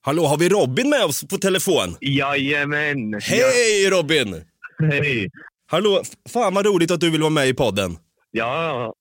[0.02, 1.96] Hallå, har vi Robin med oss på telefon?
[2.00, 3.20] Jajamän!
[3.22, 4.42] Hej Robin!
[4.78, 5.30] Hej!
[5.70, 7.96] Hallå, fan vad roligt att du vill vara med i podden.
[8.30, 8.94] Ja,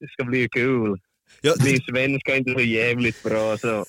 [0.00, 0.98] det ska bli kul.
[1.40, 3.84] Ja, Min svenska är inte så jävligt bra så.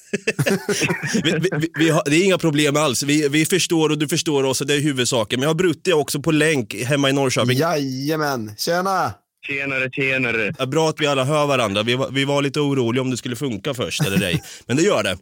[1.23, 3.03] vi, vi, vi, har, det är inga problem alls.
[3.03, 5.39] Vi, vi förstår och du förstår oss och det är huvudsaken.
[5.39, 7.57] Men jag har Brutti också på länk hemma i Norrköping.
[7.57, 9.13] Jajamän, tjena!
[9.47, 10.53] Tjenare, tjenare.
[10.59, 11.83] Ja, bra att vi alla hör varandra.
[11.83, 14.43] Vi var, vi var lite oroliga om det skulle funka först eller ej.
[14.65, 15.17] Men det gör det.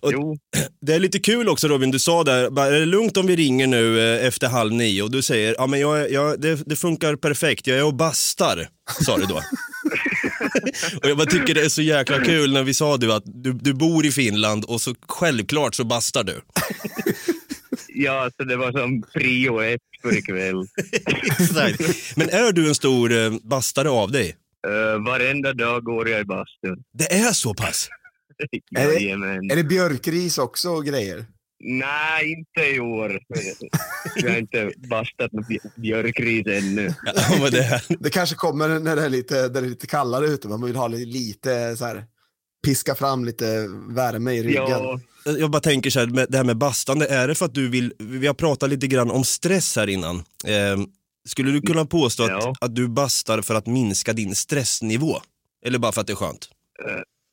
[0.00, 0.38] Och- jo.
[0.80, 3.36] Det är lite kul också Robin, du sa där, bara, är det lugnt om vi
[3.36, 5.02] ringer nu eh, efter halv nio?
[5.02, 8.68] Och du säger, ja men jag, jag, det, det funkar perfekt, jag är och bastar,
[9.04, 9.34] sa du då.
[11.02, 13.52] och jag bara tycker det är så jäkla kul när vi sa du att du,
[13.52, 16.40] du bor i Finland och så självklart så bastar du.
[17.88, 20.56] Ja, så det var som prio ett för ikväll.
[21.40, 21.80] Exakt.
[22.16, 24.36] Men är du en stor eh, bastare av dig?
[24.66, 26.82] Uh, varenda dag går jag i bastun.
[26.92, 27.88] Det är så pass?
[28.76, 29.52] Är det-.
[29.52, 31.26] Är det björkris också och grejer?
[31.66, 33.20] Nej, inte i år.
[34.16, 36.94] Jag har inte bastat med bj- björkris ännu.
[37.04, 40.26] Ja, men det Det kanske kommer när det är lite, när det är lite kallare
[40.26, 40.48] ute.
[40.48, 42.04] Man vill ha lite, lite så här,
[42.66, 44.64] piska fram lite värme i ryggen.
[44.68, 47.54] Ja, jag bara tänker så här, med, det här med bastande, är det för att
[47.54, 50.16] du vill, vi har pratat lite grann om stress här innan.
[50.46, 50.78] Eh,
[51.28, 52.54] skulle du kunna påstå att, Ja.
[52.60, 55.20] att du bastar för att minska din stressnivå?
[55.66, 56.48] Eller bara för att det är skönt?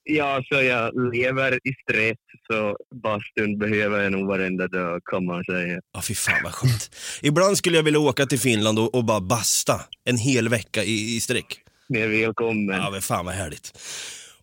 [0.03, 5.43] Ja, så jag lever i stress så bastun behöver jag nog varenda dag kan man
[5.43, 5.79] säga.
[5.93, 6.91] Ja, fy fan vad skönt.
[7.21, 11.15] Ibland skulle jag vilja åka till Finland och, och bara basta en hel vecka i,
[11.15, 11.59] i sträck.
[11.93, 12.75] Är välkommen.
[12.75, 13.77] Ja, men fan vad härligt.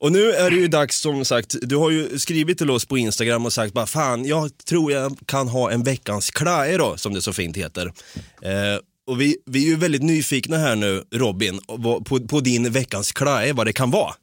[0.00, 2.98] Och nu är det ju dags som sagt, du har ju skrivit till oss på
[2.98, 7.14] Instagram och sagt bara fan, jag tror jag kan ha en veckans klae då, som
[7.14, 7.92] det så fint heter.
[8.42, 11.60] Eh, och vi, vi är ju väldigt nyfikna här nu, Robin,
[12.04, 14.14] på, på din veckans klae, vad det kan vara.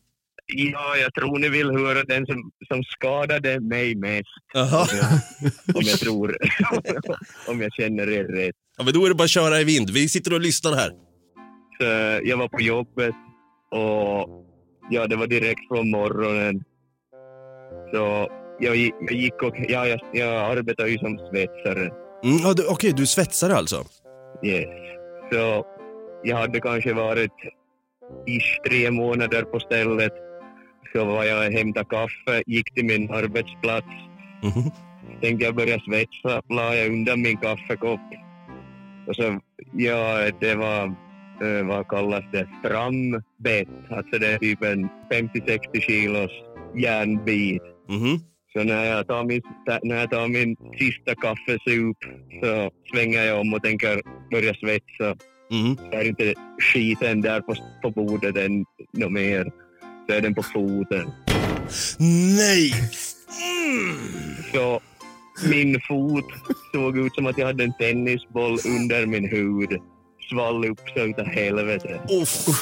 [0.48, 4.26] Ja, jag tror ni vill höra den som, som skadade mig mest.
[4.54, 4.82] Jaha.
[4.82, 6.38] Om jag, om jag tror,
[7.50, 8.56] om jag känner er rätt.
[8.78, 9.90] Ja, men då är det bara att köra i vind.
[9.90, 10.90] Vi sitter och lyssnar här.
[11.80, 11.86] Så
[12.28, 13.16] jag var på jobbet
[13.72, 14.46] och
[14.90, 16.64] ja, det var direkt från morgonen.
[17.94, 18.28] Så
[18.60, 21.82] jag, gick- jag gick och, ja, jag, jag arbetar ju som svetsare.
[22.24, 23.86] Mm, ja, du- Okej, du är svetsare alltså?
[24.46, 24.66] Yes.
[25.32, 25.66] Så
[26.24, 27.32] jag hade kanske varit
[28.28, 30.14] ish tre månader på stället.
[30.94, 33.88] Så var jag och hämtade kaffe, gick till min arbetsplats.
[34.44, 34.72] Mhm.
[35.22, 38.00] Tänkte jag börja svetsa, la jag undan min kaffekopp.
[39.08, 39.40] Och så,
[39.74, 40.84] ja, det var,
[41.42, 43.68] eh, vad kallas det, frambett.
[43.90, 46.32] Alltså det är typ en 50-60 kilos
[46.76, 47.62] järnbit.
[47.90, 48.20] Mhm.
[48.54, 49.42] Så när jag tar min,
[49.84, 51.98] när jag tar min sista kaffesup
[52.42, 55.16] så svänger jag om och tänker börja svetsa.
[55.52, 55.78] Mhm.
[55.78, 59.65] Så är inte skiten där på, på bordet än något mer.
[60.08, 61.12] Är den på foten.
[62.38, 62.74] Nej!
[64.54, 64.82] Så
[65.50, 66.26] min fot
[66.74, 69.70] såg ut som att jag hade en tennisboll under min hud.
[70.30, 72.02] Svall upp så utav helvete.
[72.08, 72.26] Oh,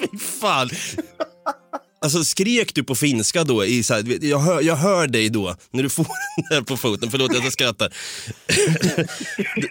[0.00, 0.70] fy fan.
[2.00, 3.64] alltså skrek du på finska då?
[3.64, 6.06] I så här, jag, hör, jag hör dig då, när du får
[6.36, 7.10] den där på foten.
[7.10, 7.92] Förlåt att jag skrattar.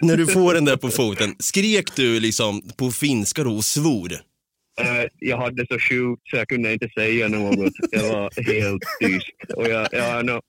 [0.00, 4.20] när du får den där på foten, skrek du liksom på finska då och svor?
[4.80, 7.72] Eh, jag hade så sjukt så jag kunde inte säga något.
[7.90, 9.52] Jag var helt tyst.
[9.56, 10.40] Och jag, jag nog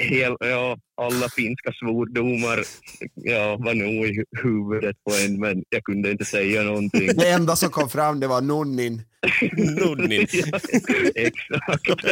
[0.00, 2.64] hel, ja, alla finska svordomar
[3.14, 7.10] ja, var nog i hu- huvudet på en, men jag kunde inte säga någonting.
[7.16, 9.02] Det enda som kom fram det var nonnin.
[9.56, 10.26] Nonnin.
[10.32, 10.58] ja,
[11.14, 12.02] exakt.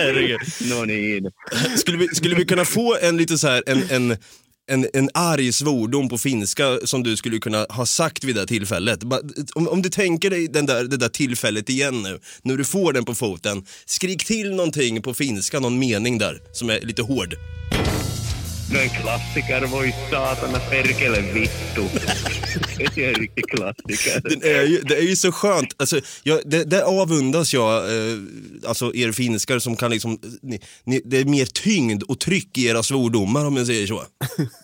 [0.71, 1.31] Nonin.
[1.77, 4.17] Skulle vi, skulle vi kunna få en lite så här, en, en,
[4.71, 8.47] en, en arg svordom på finska som du skulle kunna ha sagt vid det här
[8.47, 9.03] tillfället?
[9.55, 12.93] Om, om du tänker dig den där, det där tillfället igen nu, när du får
[12.93, 17.35] den på foten, skrik till någonting på finska, någon mening där som är lite hård.
[18.75, 21.83] En klassiker ju satana perkele vittu.
[22.95, 24.29] Det är en riktig klassiker.
[24.29, 28.19] Den är ju, det är ju så skönt, alltså, jag, det, det avundas jag eh,
[28.67, 32.67] alltså er finskar som kan liksom, ni, ni, det är mer tyngd och tryck i
[32.67, 34.03] era svordomar om jag säger så.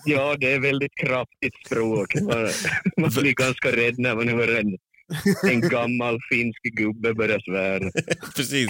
[0.04, 2.14] Ja, det är väldigt kraftigt språk.
[2.14, 2.48] Man,
[2.96, 4.76] man blir ganska rädd när man hör en,
[5.42, 7.90] en gammal finsk gubbe börja svära.
[8.36, 8.68] Precis.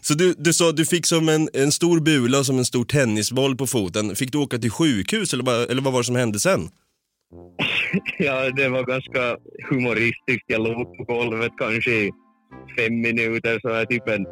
[0.00, 3.56] Så du, du sa du fick som en, en stor bula, som en stor tennisboll
[3.56, 4.16] på foten.
[4.16, 6.60] Fick du åka till sjukhus eller, bara, eller vad var det som hände sen?
[8.18, 9.36] Ja, det var ganska
[9.68, 10.44] humoristiskt.
[10.46, 12.10] Jag låg på golvet kanske i
[12.78, 14.26] fem minuter så här typ en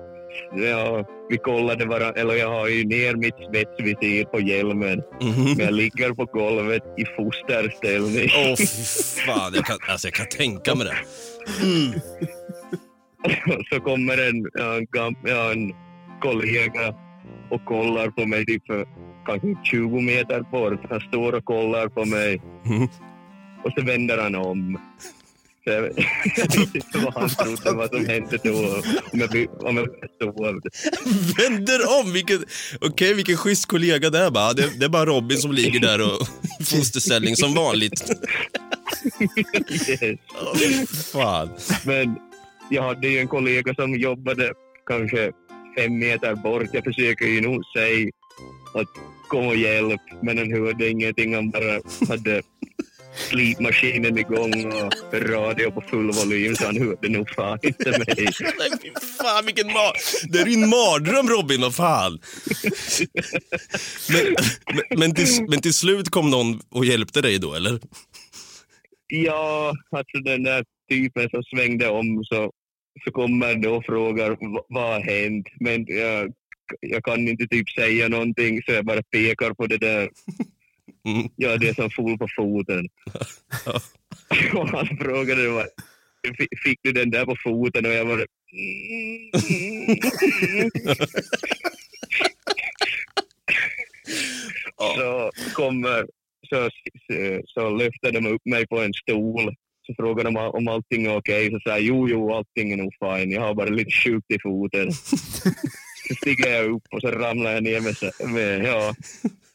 [0.56, 5.02] Ja, vi kollade bara, eller jag har ju ner mitt svetsvisir på hjälmen.
[5.22, 5.44] Mhm.
[5.56, 8.28] Men jag ligger på golvet i fosterställning.
[8.36, 8.66] Åh fy
[9.26, 10.96] fan, jag kan, alltså, jag kan tänka mig det.
[13.70, 14.86] så kommer en, en,
[15.30, 15.72] en
[16.20, 16.94] kollega
[17.50, 18.62] och kollar på mig typ
[19.26, 20.80] kanske 20 meter bort.
[20.90, 22.82] Han står och kollar på mig Mm.
[23.64, 24.78] och så vänder han om.
[25.64, 28.82] Så jag, vet inte vad han trodde vad som hände då.
[29.12, 29.88] Om jag, om jag
[30.22, 30.60] sov.
[31.36, 32.44] Vänder om, vilken,
[32.80, 34.52] okej vilken schysst kollega det är bara.
[34.52, 36.26] Det, det är bara Robin som ligger där och
[36.66, 38.10] fosterställning som vanligt.
[39.88, 40.18] yes.
[40.58, 41.48] Fy fan.
[41.84, 42.16] Men
[42.70, 44.52] jag hade ju en kollega som jobbade
[44.86, 45.32] kanske
[45.78, 46.68] fem meter bort.
[46.72, 48.10] Jag försöker ju nog säga
[48.74, 48.88] att
[49.28, 51.34] kom och hjälp, men han hörde ingenting.
[51.34, 52.42] Han bara hade
[53.14, 58.04] slipmaskinen igång och radio på full volym så han hörde nog fan inte mig.
[58.58, 58.92] Nej,
[59.22, 59.92] fan vilken ma-
[60.32, 62.18] Det är ju en mardröm Robin, vad fan.
[64.10, 64.34] Men,
[64.74, 67.78] men, men, till, men till slut kom någon och hjälpte dig då, eller?
[69.06, 72.52] Ja, alltså den där typen som svängde om så,
[73.04, 75.46] så kommer då och frågar "Va- vad har hänt?
[75.60, 76.32] Men jag,
[76.80, 80.08] jag kan inte typ säga någonting så jag bara pekar på det där.
[81.04, 81.28] Mm.
[81.36, 82.88] Ja, det som for på foten.
[84.58, 85.66] Och han frågade
[86.38, 87.86] "Fi- fick du den där på foten?
[87.86, 88.20] Och jag bara...
[94.76, 96.06] så kommer,
[96.48, 96.68] så,
[97.06, 99.54] så, så lyfter de upp mig på en stol.
[99.86, 101.50] Så frågar de om allting är okej.
[101.50, 103.30] Så säger jag jo, jo, allting är nog fine.
[103.30, 104.88] Jag har bara lite sjukt i foten.
[106.10, 108.94] så stiger jag upp och så ramlar jag ner med, med ja,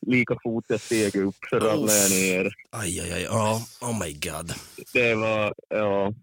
[0.08, 2.54] lika fort jag steg upp så ramlar jag ner.
[2.72, 3.22] Aj, aj, aj.
[3.22, 4.54] Ja, oh my god.
[4.94, 6.14] Det var, ja.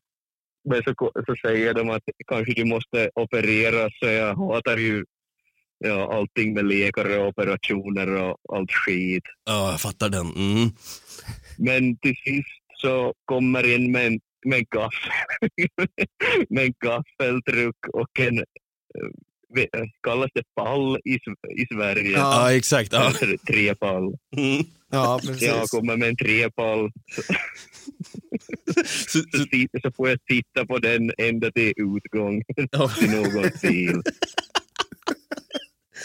[0.64, 3.92] Men så, så säger de att kanske du måste opereras.
[3.98, 5.04] Så jag hatar ju
[5.78, 9.24] ja, allting med läkare och operationer och allt skit.
[9.44, 10.26] Ja, jag fattar den.
[10.26, 10.70] Mm.
[11.58, 15.10] Men till sist så kommer en med en, med en, gaffel,
[16.48, 18.44] med en gaffeltruck och en,
[20.02, 21.14] kallas det pall i,
[21.62, 22.10] i Sverige?
[22.10, 22.18] Ja.
[22.18, 22.92] Ja, exakt.
[22.92, 23.12] Ja.
[23.46, 24.02] Trepall.
[24.36, 24.64] Mm.
[24.90, 25.70] Ja, Jag precis.
[25.70, 26.90] kommer med en trepall
[28.86, 29.44] Så, så,
[29.82, 32.88] så, får jag sitta på den ända till utgång ja.
[32.88, 34.02] till någon bil.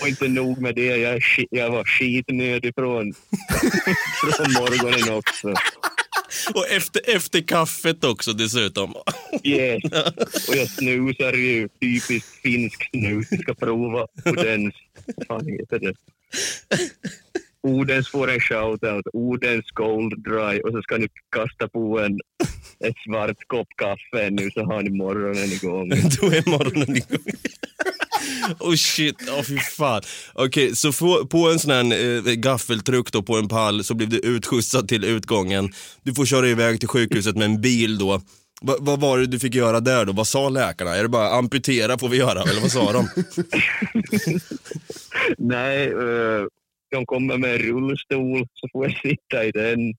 [0.01, 3.13] Och inte nog med det, jag, jag var skitnödig från,
[4.35, 5.53] från morgonen också.
[6.53, 8.93] Och efter, efter kaffet också dessutom.
[9.43, 9.83] Yes.
[10.49, 13.27] Och jag snusar ju typiskt finsk snus.
[13.29, 14.73] Jag ska prova Odens,
[15.15, 15.93] vad fan heter det?
[17.67, 19.07] Odens får en shoutout.
[19.13, 20.61] Odens Gold Dry.
[20.61, 22.19] Och så ska ni kasta på en
[22.79, 25.89] ett svart kopp kaffe nu så har ni morgonen igång.
[26.21, 27.19] Då är morgonen igång.
[28.59, 30.01] Oh shit, oh fy fan.
[30.33, 34.09] Okej, så få, på en sån här eh, gaffeltruck då på en pall så blev
[34.09, 35.73] du utskjutsad till utgången.
[36.03, 38.21] Du får köra iväg till sjukhuset med en bil då.
[38.61, 40.13] Va, vad var det du fick göra där då?
[40.13, 40.95] Vad sa läkarna?
[40.95, 43.07] Är det bara amputera får vi göra, eller vad sa de?
[45.37, 46.45] Nej, eh,
[46.91, 49.93] de kommer med en rullstol så får jag sitta i den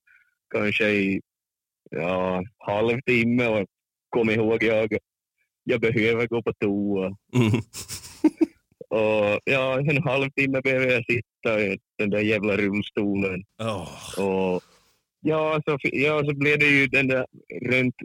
[0.53, 1.21] kanske i
[1.89, 3.67] ja, halvtimme och
[4.09, 4.97] kom ihåg jag,
[5.63, 7.05] jag behöver gå på toa.
[7.05, 7.51] Mm.
[8.89, 13.43] Och ja, en halvtimme behöver jag sitta i den där jävla rullstolen.
[13.59, 14.19] Oh.
[14.19, 14.63] Och
[15.21, 17.25] ja, så, ja, så blev det ju den där
[17.71, 17.95] rönt,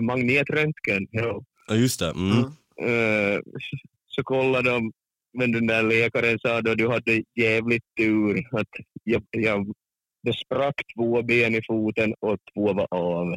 [0.00, 1.08] magnetröntgen.
[1.10, 1.42] Ja.
[1.68, 2.10] Ja, just det.
[2.10, 2.38] Mm.
[2.80, 3.76] Eh, så,
[4.06, 4.92] så kollade de,
[5.36, 8.68] men den där läkaren sa då du hade jävligt tur att
[9.04, 9.66] jag, jag,
[10.22, 13.36] det sprack två ben i foten och två var av.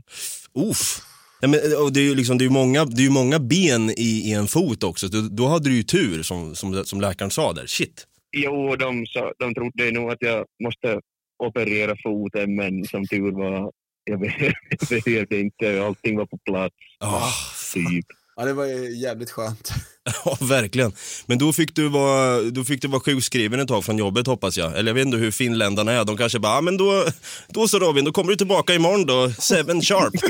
[0.69, 0.99] Uff.
[1.41, 4.21] Ja, men, och det är ju liksom, det är många, det är många ben i,
[4.29, 5.07] i en fot också.
[5.07, 7.67] Då, då hade du ju tur som, som, som läkaren sa där.
[7.67, 8.07] Shit.
[8.31, 10.99] Jo, de, sa, de trodde nog att jag måste
[11.43, 13.71] operera foten, men som tur var,
[14.03, 14.53] jag be-
[14.89, 16.75] jag behövde inte, allting var på plats.
[16.99, 17.33] Oh,
[17.73, 18.05] typ.
[18.35, 19.71] Ja, det var ju jävligt skönt.
[20.25, 20.91] ja, verkligen.
[21.25, 24.57] Men då fick, du vara, då fick du vara sjukskriven ett tag från jobbet hoppas
[24.57, 24.77] jag.
[24.77, 26.05] Eller jag vet inte hur finländarna är.
[26.05, 27.05] De kanske bara, ah, men då,
[27.47, 30.13] då så Robin, då kommer du tillbaka imorgon då, seven sharp.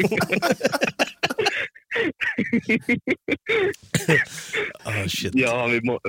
[4.84, 5.32] ah, shit.
[5.34, 6.00] Ja, vi, må,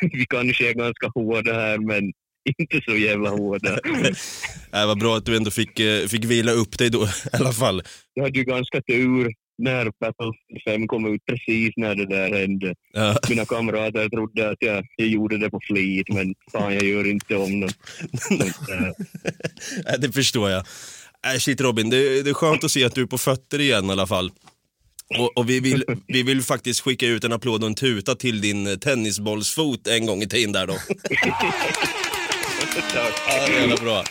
[0.12, 2.12] vi kanske är ganska hårda här, men
[2.58, 3.78] inte så jävla hårda.
[4.72, 7.52] Äh, vad bra att du ändå fick, eh, fick vila upp dig då i alla
[7.52, 7.82] fall.
[8.14, 12.74] Jag hade ju ganska tur när Battlefield 5 kom ut, precis när det där hände.
[12.92, 13.16] Ja.
[13.28, 17.36] Mina kamrater trodde att jag, jag gjorde det på flit, men fan, jag gör inte
[17.36, 17.72] om där.
[19.84, 20.64] Nej, det förstår jag.
[21.26, 23.84] Äh, shit Robin, det, det är skönt att se att du är på fötter igen
[23.84, 24.32] i alla fall.
[25.18, 28.40] Och, och vi, vill, vi vill faktiskt skicka ut en applåd och en tuta till
[28.40, 30.76] din tennisbollsfot en gång i tiden där då.
[32.94, 34.04] Ja, det är jävla bra.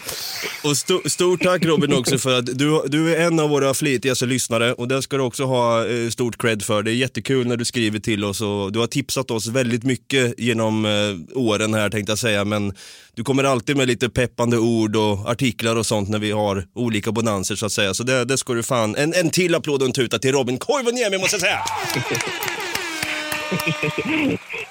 [0.63, 4.25] Och st stort tack Robin också för att du, du är en av våra flitigaste
[4.25, 6.83] lyssnare och det ska du också ha eh, stort cred för.
[6.83, 10.39] Det är jättekul när du skriver till oss och du har tipsat oss väldigt mycket
[10.39, 12.73] genom eh, åren här tänkte jag säga men
[13.15, 17.11] du kommer alltid med lite peppande ord och artiklar och sånt när vi har olika
[17.11, 17.93] bonanser så att säga.
[17.93, 20.57] Så det, det ska du fan, en, en till applåd och en tuta till Robin
[20.57, 21.59] Koivuniemi måste jag säga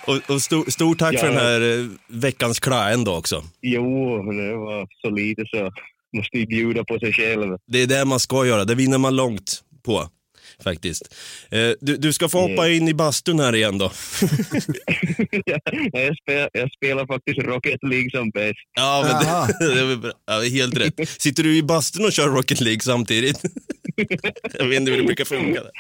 [0.07, 1.19] och och sto, stort tack Ja.
[1.21, 3.45] för den här eh, veckans klaen då också.
[3.63, 5.71] Jo, det var så lite så
[6.17, 7.57] måste ju bjuda på sig själv.
[7.67, 10.09] Det är det man ska göra, det vinner man långt på.
[10.65, 11.15] Faktiskt.
[11.51, 13.85] Eh, du, du ska få hoppa in i bastun här igen då.
[15.93, 18.59] jag, spelar, jag spelar faktiskt Rocket League som bäst.
[18.77, 21.09] Ja, men det, det är helt rätt.
[21.23, 23.43] Sitter du i bastun och kör Rocket League samtidigt?
[24.53, 25.63] Jag vet inte hur det brukar funka.
[25.63, 25.71] Där.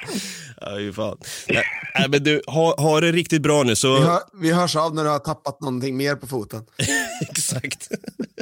[0.61, 1.19] Ja, ju fan.
[1.49, 1.65] Nej,
[1.99, 3.95] nej, men du, ha, ha det riktigt bra nu så...
[3.95, 6.63] Vi, hör, vi hörs av när du har tappat någonting mer på foten.
[7.31, 7.89] Exakt.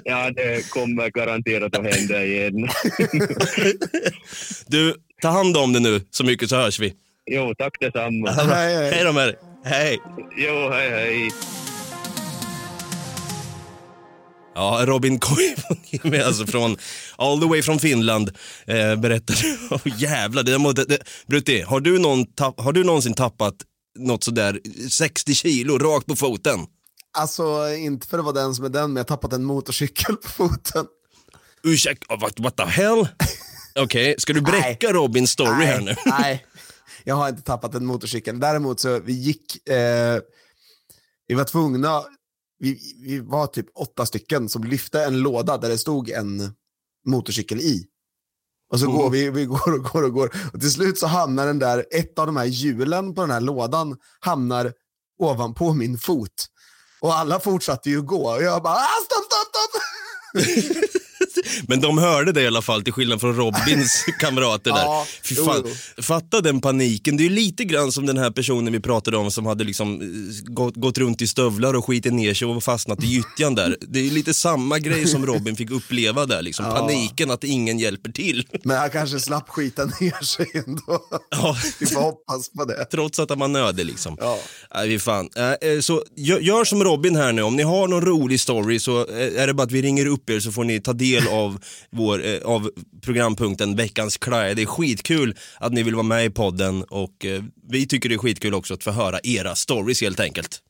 [0.05, 2.69] Ja, det kommer garanterat att hända igen.
[4.67, 6.95] Du, ta hand om det nu så mycket så hörs vi.
[7.31, 8.31] Jo, tack detsamma.
[8.31, 9.37] Hej då med dig.
[9.65, 9.99] Hej.
[10.37, 11.31] Jo, hej hej.
[14.57, 16.77] Ja, Robin Koivuniemen alltså från
[17.17, 18.29] all the way från Finland
[18.67, 19.39] eh, berättade.
[19.71, 23.55] Oh, jävlar, det må, det, det, Brutti, har du, någon tapp, har du någonsin tappat
[23.99, 26.61] något sådär 60 kilo rakt på foten?
[27.19, 30.17] Alltså, inte för att vara den som är den, men jag har tappat en motorcykel
[30.17, 30.87] på foten.
[31.63, 33.09] Ursäkta, what, what the hell?
[33.79, 35.95] Okej, ska du bräcka Robins story här nu?
[36.07, 36.47] nej,
[37.05, 38.41] jag har inte tappat en motorcykel.
[38.41, 40.21] Däremot så vi gick, eh,
[41.29, 42.03] vi var tvungna,
[42.59, 46.55] vi, vi var typ åtta stycken som lyfte en låda där det stod en
[47.07, 47.87] motorcykel i.
[48.73, 50.31] Och så går vi, vi går och går och går.
[50.53, 53.41] Och till slut så hamnar den där, ett av de här hjulen på den här
[53.41, 54.73] lådan hamnar
[55.19, 56.47] ovanpå min fot.
[57.01, 58.31] Och alla fortsatte ju gå.
[58.31, 61.03] Och jag bara, ah, stopp, stopp, stopp!
[61.69, 64.79] Men de hörde det i alla fall, till skillnad från Robins kamrater där.
[64.79, 65.65] Ja, Fy fan,
[66.03, 67.17] fatta den paniken.
[67.17, 70.53] Det är lite grann som den här personen vi pratade om som hade liksom eh,
[70.53, 73.77] gått, gått runt i stövlar och skitit ner sig och fastnat i gyttjan där.
[73.81, 76.67] Det är lite samma grej som Robin fick uppleva där, liksom.
[76.67, 76.73] Ja.
[76.77, 78.49] paniken att ingen hjälper till.
[78.65, 81.03] Men han kanske slapp skita ner sig ändå.
[81.31, 81.57] Ja.
[81.81, 82.85] Vi får hoppas på det.
[82.85, 84.17] Trots att han var nödig liksom.
[84.21, 84.39] Ja.
[84.75, 85.29] Nej, fan.
[85.37, 89.07] Eh, eh, Så gör, som Robin här nu, om ni har någon rolig story så
[89.09, 92.27] är det bara att vi ringer upp er så får ni ta del av, vår,
[92.27, 92.71] eh, av
[93.03, 94.55] programpunkten Veckans Klaja.
[94.55, 98.15] Det är skitkul att ni vill vara med i podden och eh, vi tycker det
[98.15, 100.63] är skitkul också att få höra era stories helt enkelt.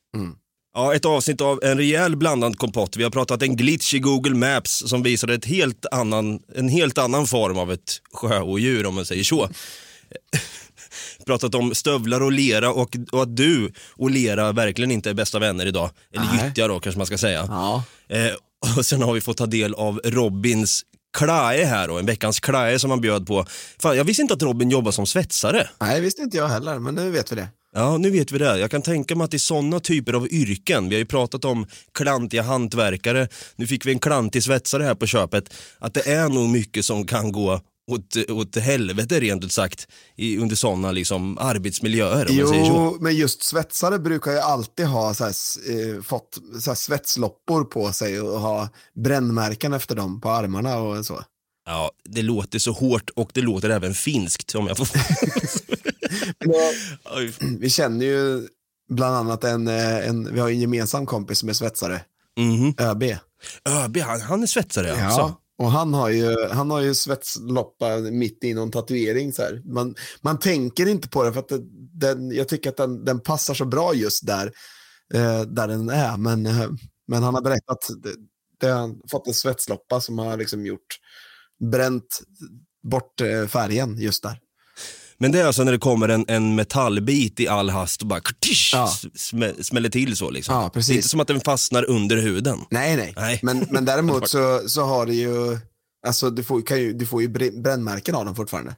[0.77, 2.97] Ja, ett avsnitt av en rejäl blandad kompott.
[2.97, 6.97] Vi har pratat en glitch i Google Maps som visade ett helt annan, en helt
[6.97, 9.49] annan form av ett sjöodjur om man säger så.
[11.25, 15.39] pratat om stövlar och lera och, och att du och lera verkligen inte är bästa
[15.39, 15.89] vänner idag.
[16.13, 17.45] Eller gyttja då kanske man ska säga.
[17.49, 17.83] Ja.
[18.09, 18.31] Eh,
[18.77, 20.83] och sen har vi fått ta del av Robins
[21.17, 23.45] klaje här då, en veckans klaje som han bjöd på.
[23.81, 25.69] Fan, jag visste inte att Robin jobbar som svetsare.
[25.79, 27.47] Nej, visste inte jag heller, men nu vet vi det.
[27.73, 28.59] Ja, nu vet vi det.
[28.59, 31.67] Jag kan tänka mig att är sådana typer av yrken, vi har ju pratat om
[31.93, 36.49] klantiga hantverkare, nu fick vi en klantig svetsare här på köpet, att det är nog
[36.49, 42.27] mycket som kan gå åt, åt helvete rent ut sagt i, under sådana liksom, arbetsmiljöer.
[42.29, 45.33] Jo, men just svetsare brukar ju alltid ha så här,
[45.95, 51.05] eh, fått så här, svetsloppor på sig och ha brännmärken efter dem på armarna och
[51.05, 51.23] så.
[51.65, 54.87] Ja, det låter så hårt och det låter även finskt om jag får...
[57.59, 58.47] Vi känner ju
[58.89, 62.01] bland annat en, eh, en vi har en gemensam kompis som är svetsare,
[62.39, 62.73] Mhm.
[62.79, 63.03] ÖB.
[63.69, 65.33] ÖB, han, han är svetsare Ja, alltså?
[65.57, 69.33] Och han har ju, han har ju svetsloppa mitt i någon tatuering.
[69.33, 69.61] Så här.
[69.65, 71.61] Man, man tänker inte på det för att det,
[71.93, 74.51] den, jag tycker att den, den passar så bra just där,
[75.13, 76.17] eh, där den är.
[76.17, 76.69] Men, eh,
[77.07, 78.15] men han har berättat, det,
[78.59, 80.99] det har han fått en svetsloppa som har liksom gjort,
[81.71, 82.21] bränt
[82.83, 84.39] bort eh, färgen just där.
[85.19, 88.19] Men det är alltså när det kommer en, en metallbit i all hast och bara
[88.19, 88.93] ktisch, Ja.
[89.15, 90.55] smä, smäller till så liksom.
[90.55, 90.87] Ja, precis.
[90.87, 92.59] Det är inte som att den fastnar under huden.
[92.71, 93.13] Nej, nej.
[93.17, 93.39] Nej.
[93.43, 95.59] Men, men däremot så, så har det ju,
[96.07, 98.75] alltså du får, kan ju, du får ju brä- brännmärken av dem fortfarande.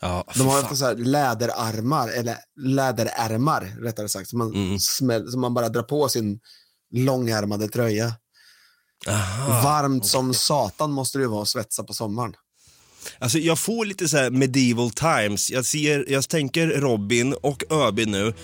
[0.00, 4.78] Ja, De har inte så här läderarmar, eller läderärmar rättare sagt, som man, Mm.
[4.78, 6.40] smäll, som man bara drar på sin
[6.94, 8.12] långärmade tröja.
[9.08, 9.62] Aha.
[9.62, 12.34] Varmt som satan måste det ju vara att svetsa på sommaren.
[13.18, 15.50] Alltså jag får lite så här medieval times.
[15.50, 18.34] Jag, ser, jag tänker Robin och ÖB nu.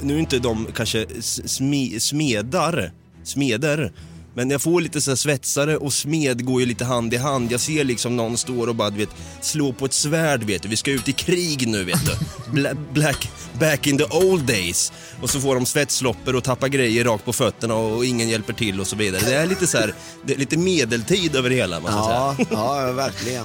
[0.00, 2.92] Nu är inte de kanske s- sme, smedar,
[3.24, 3.92] smeder.
[4.34, 7.52] Men jag får lite så här svetsare och smed går ju lite hand i hand.
[7.52, 9.08] Jag ser liksom någon står och bara du vet,
[9.40, 10.68] slå på ett svärd vet du.
[10.68, 12.12] Vi ska ut i krig nu vet du.
[12.52, 13.28] Bla, black,
[13.60, 14.92] back in the old days.
[15.22, 18.80] Och så får de svetsloppor och tappar grejer rakt på fötterna och, ingen hjälper till
[18.80, 19.22] och så vidare.
[19.24, 19.94] Det är lite så här,
[20.26, 21.80] det är lite medeltid över det hela.
[21.80, 22.02] Man ska
[22.38, 22.46] säga.
[22.50, 23.44] Ja, ja, verkligen.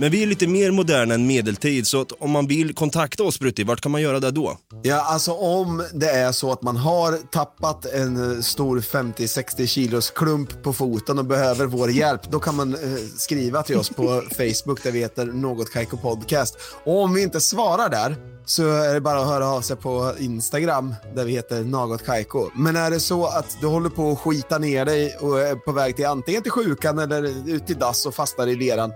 [0.00, 3.40] Men vi är lite mer moderna än medeltid, så att om man vill kontakta oss
[3.40, 4.58] Brutti, vart kan man göra det då?
[4.82, 10.10] Ja, alltså om det är så att man har tappat en eh, stor 50-60 kilos
[10.10, 12.80] klump på foten och behöver vår hjälp, då kan man eh,
[13.16, 16.58] skriva till oss på Facebook där vi heter Något Kaiko Podcast.
[16.84, 20.12] Och om vi inte svarar där så är det bara att höra av sig på
[20.18, 22.50] Instagram där vi heter Något Kaiko.
[22.54, 25.72] Men är det så att du håller på att skita ner dig och är på
[25.72, 28.92] väg till antingen till sjukan eller ut till dass och fastnar i leran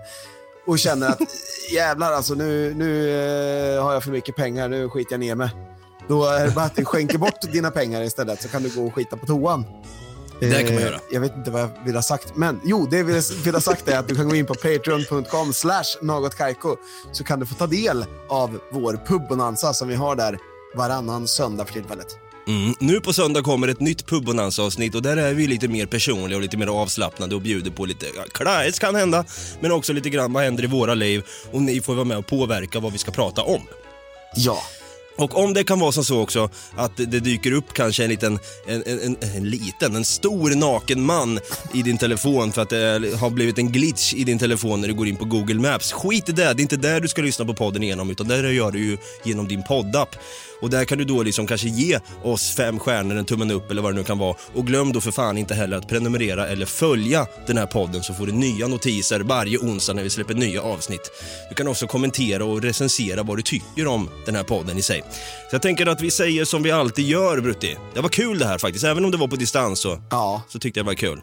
[0.65, 1.21] och känner att
[1.71, 5.49] jävlar alltså nu, nu eh, har jag för mycket pengar, nu skiter jag ner mig.
[6.07, 8.85] Då är det bara att du skänker bort dina pengar istället så kan du gå
[8.85, 9.65] och skita på toan.
[10.39, 10.99] Det kan man Eh, göra.
[11.11, 13.61] Jag vet inte vad jag vill ha sagt, men jo, det jag vill, vill ha
[13.61, 16.75] sagt är att du kan gå in på patreon.com slash någotkaiko
[17.11, 20.37] så kan du få ta del av vår pubbonanza som vi har där
[20.75, 22.24] varannan söndag för tillfället.
[22.47, 22.75] Mm.
[22.79, 26.41] Nu på söndag kommer ett nytt pubbonanza-avsnitt och där är vi lite mer personliga och
[26.41, 29.25] lite mer avslappnade och bjuder på lite ja, klajs kan hända,
[29.59, 32.27] men också lite grann vad händer i våra liv och ni får vara med och
[32.27, 33.61] påverka vad vi ska prata om.
[34.35, 34.63] Ja.
[35.17, 38.39] Och om det kan vara som så också att det dyker upp kanske en liten,
[38.67, 41.39] en, en, en, en liten, en stor naken man
[41.73, 44.93] i din telefon för att det har blivit en glitch i din telefon när du
[44.93, 45.91] går in på Google Maps.
[45.91, 48.43] Skit i det, det är inte där du ska lyssna på podden igenom utan där
[48.43, 50.15] gör du ju genom din poddapp.
[50.65, 53.81] Och där kan du då liksom kanske ge oss fem stjärnor, en tummen upp eller
[53.81, 54.35] vad det nu kan vara.
[54.53, 58.13] Och glöm då för fan inte heller att prenumerera eller följa den här podden så
[58.13, 61.11] får du nya notiser varje onsdag när vi släpper nya avsnitt.
[61.49, 65.01] Du kan också kommentera och recensera vad du tycker om den här podden i sig.
[65.49, 67.77] Så jag tänker att vi säger som vi alltid gör Brutti.
[67.93, 70.41] Det var kul det här faktiskt, även om det var på distans så, Ja.
[70.49, 71.21] så tyckte jag det var kul.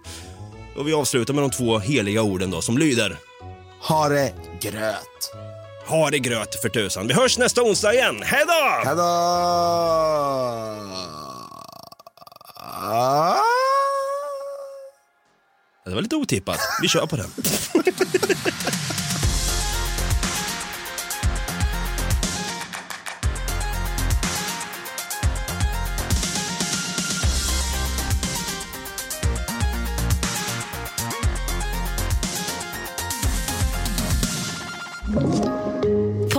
[0.77, 3.17] Och vi avslutar med de två heliga orden då som lyder.
[3.89, 5.52] Ha det gröt.
[5.93, 7.07] Ha det gröt för tusan.
[7.07, 8.23] Vi hörs nästa onsdag igen.
[8.25, 8.83] Hej då!
[8.85, 9.03] Hej då!
[15.85, 16.59] Det var lite otippat.
[16.83, 17.31] Vi kör på den.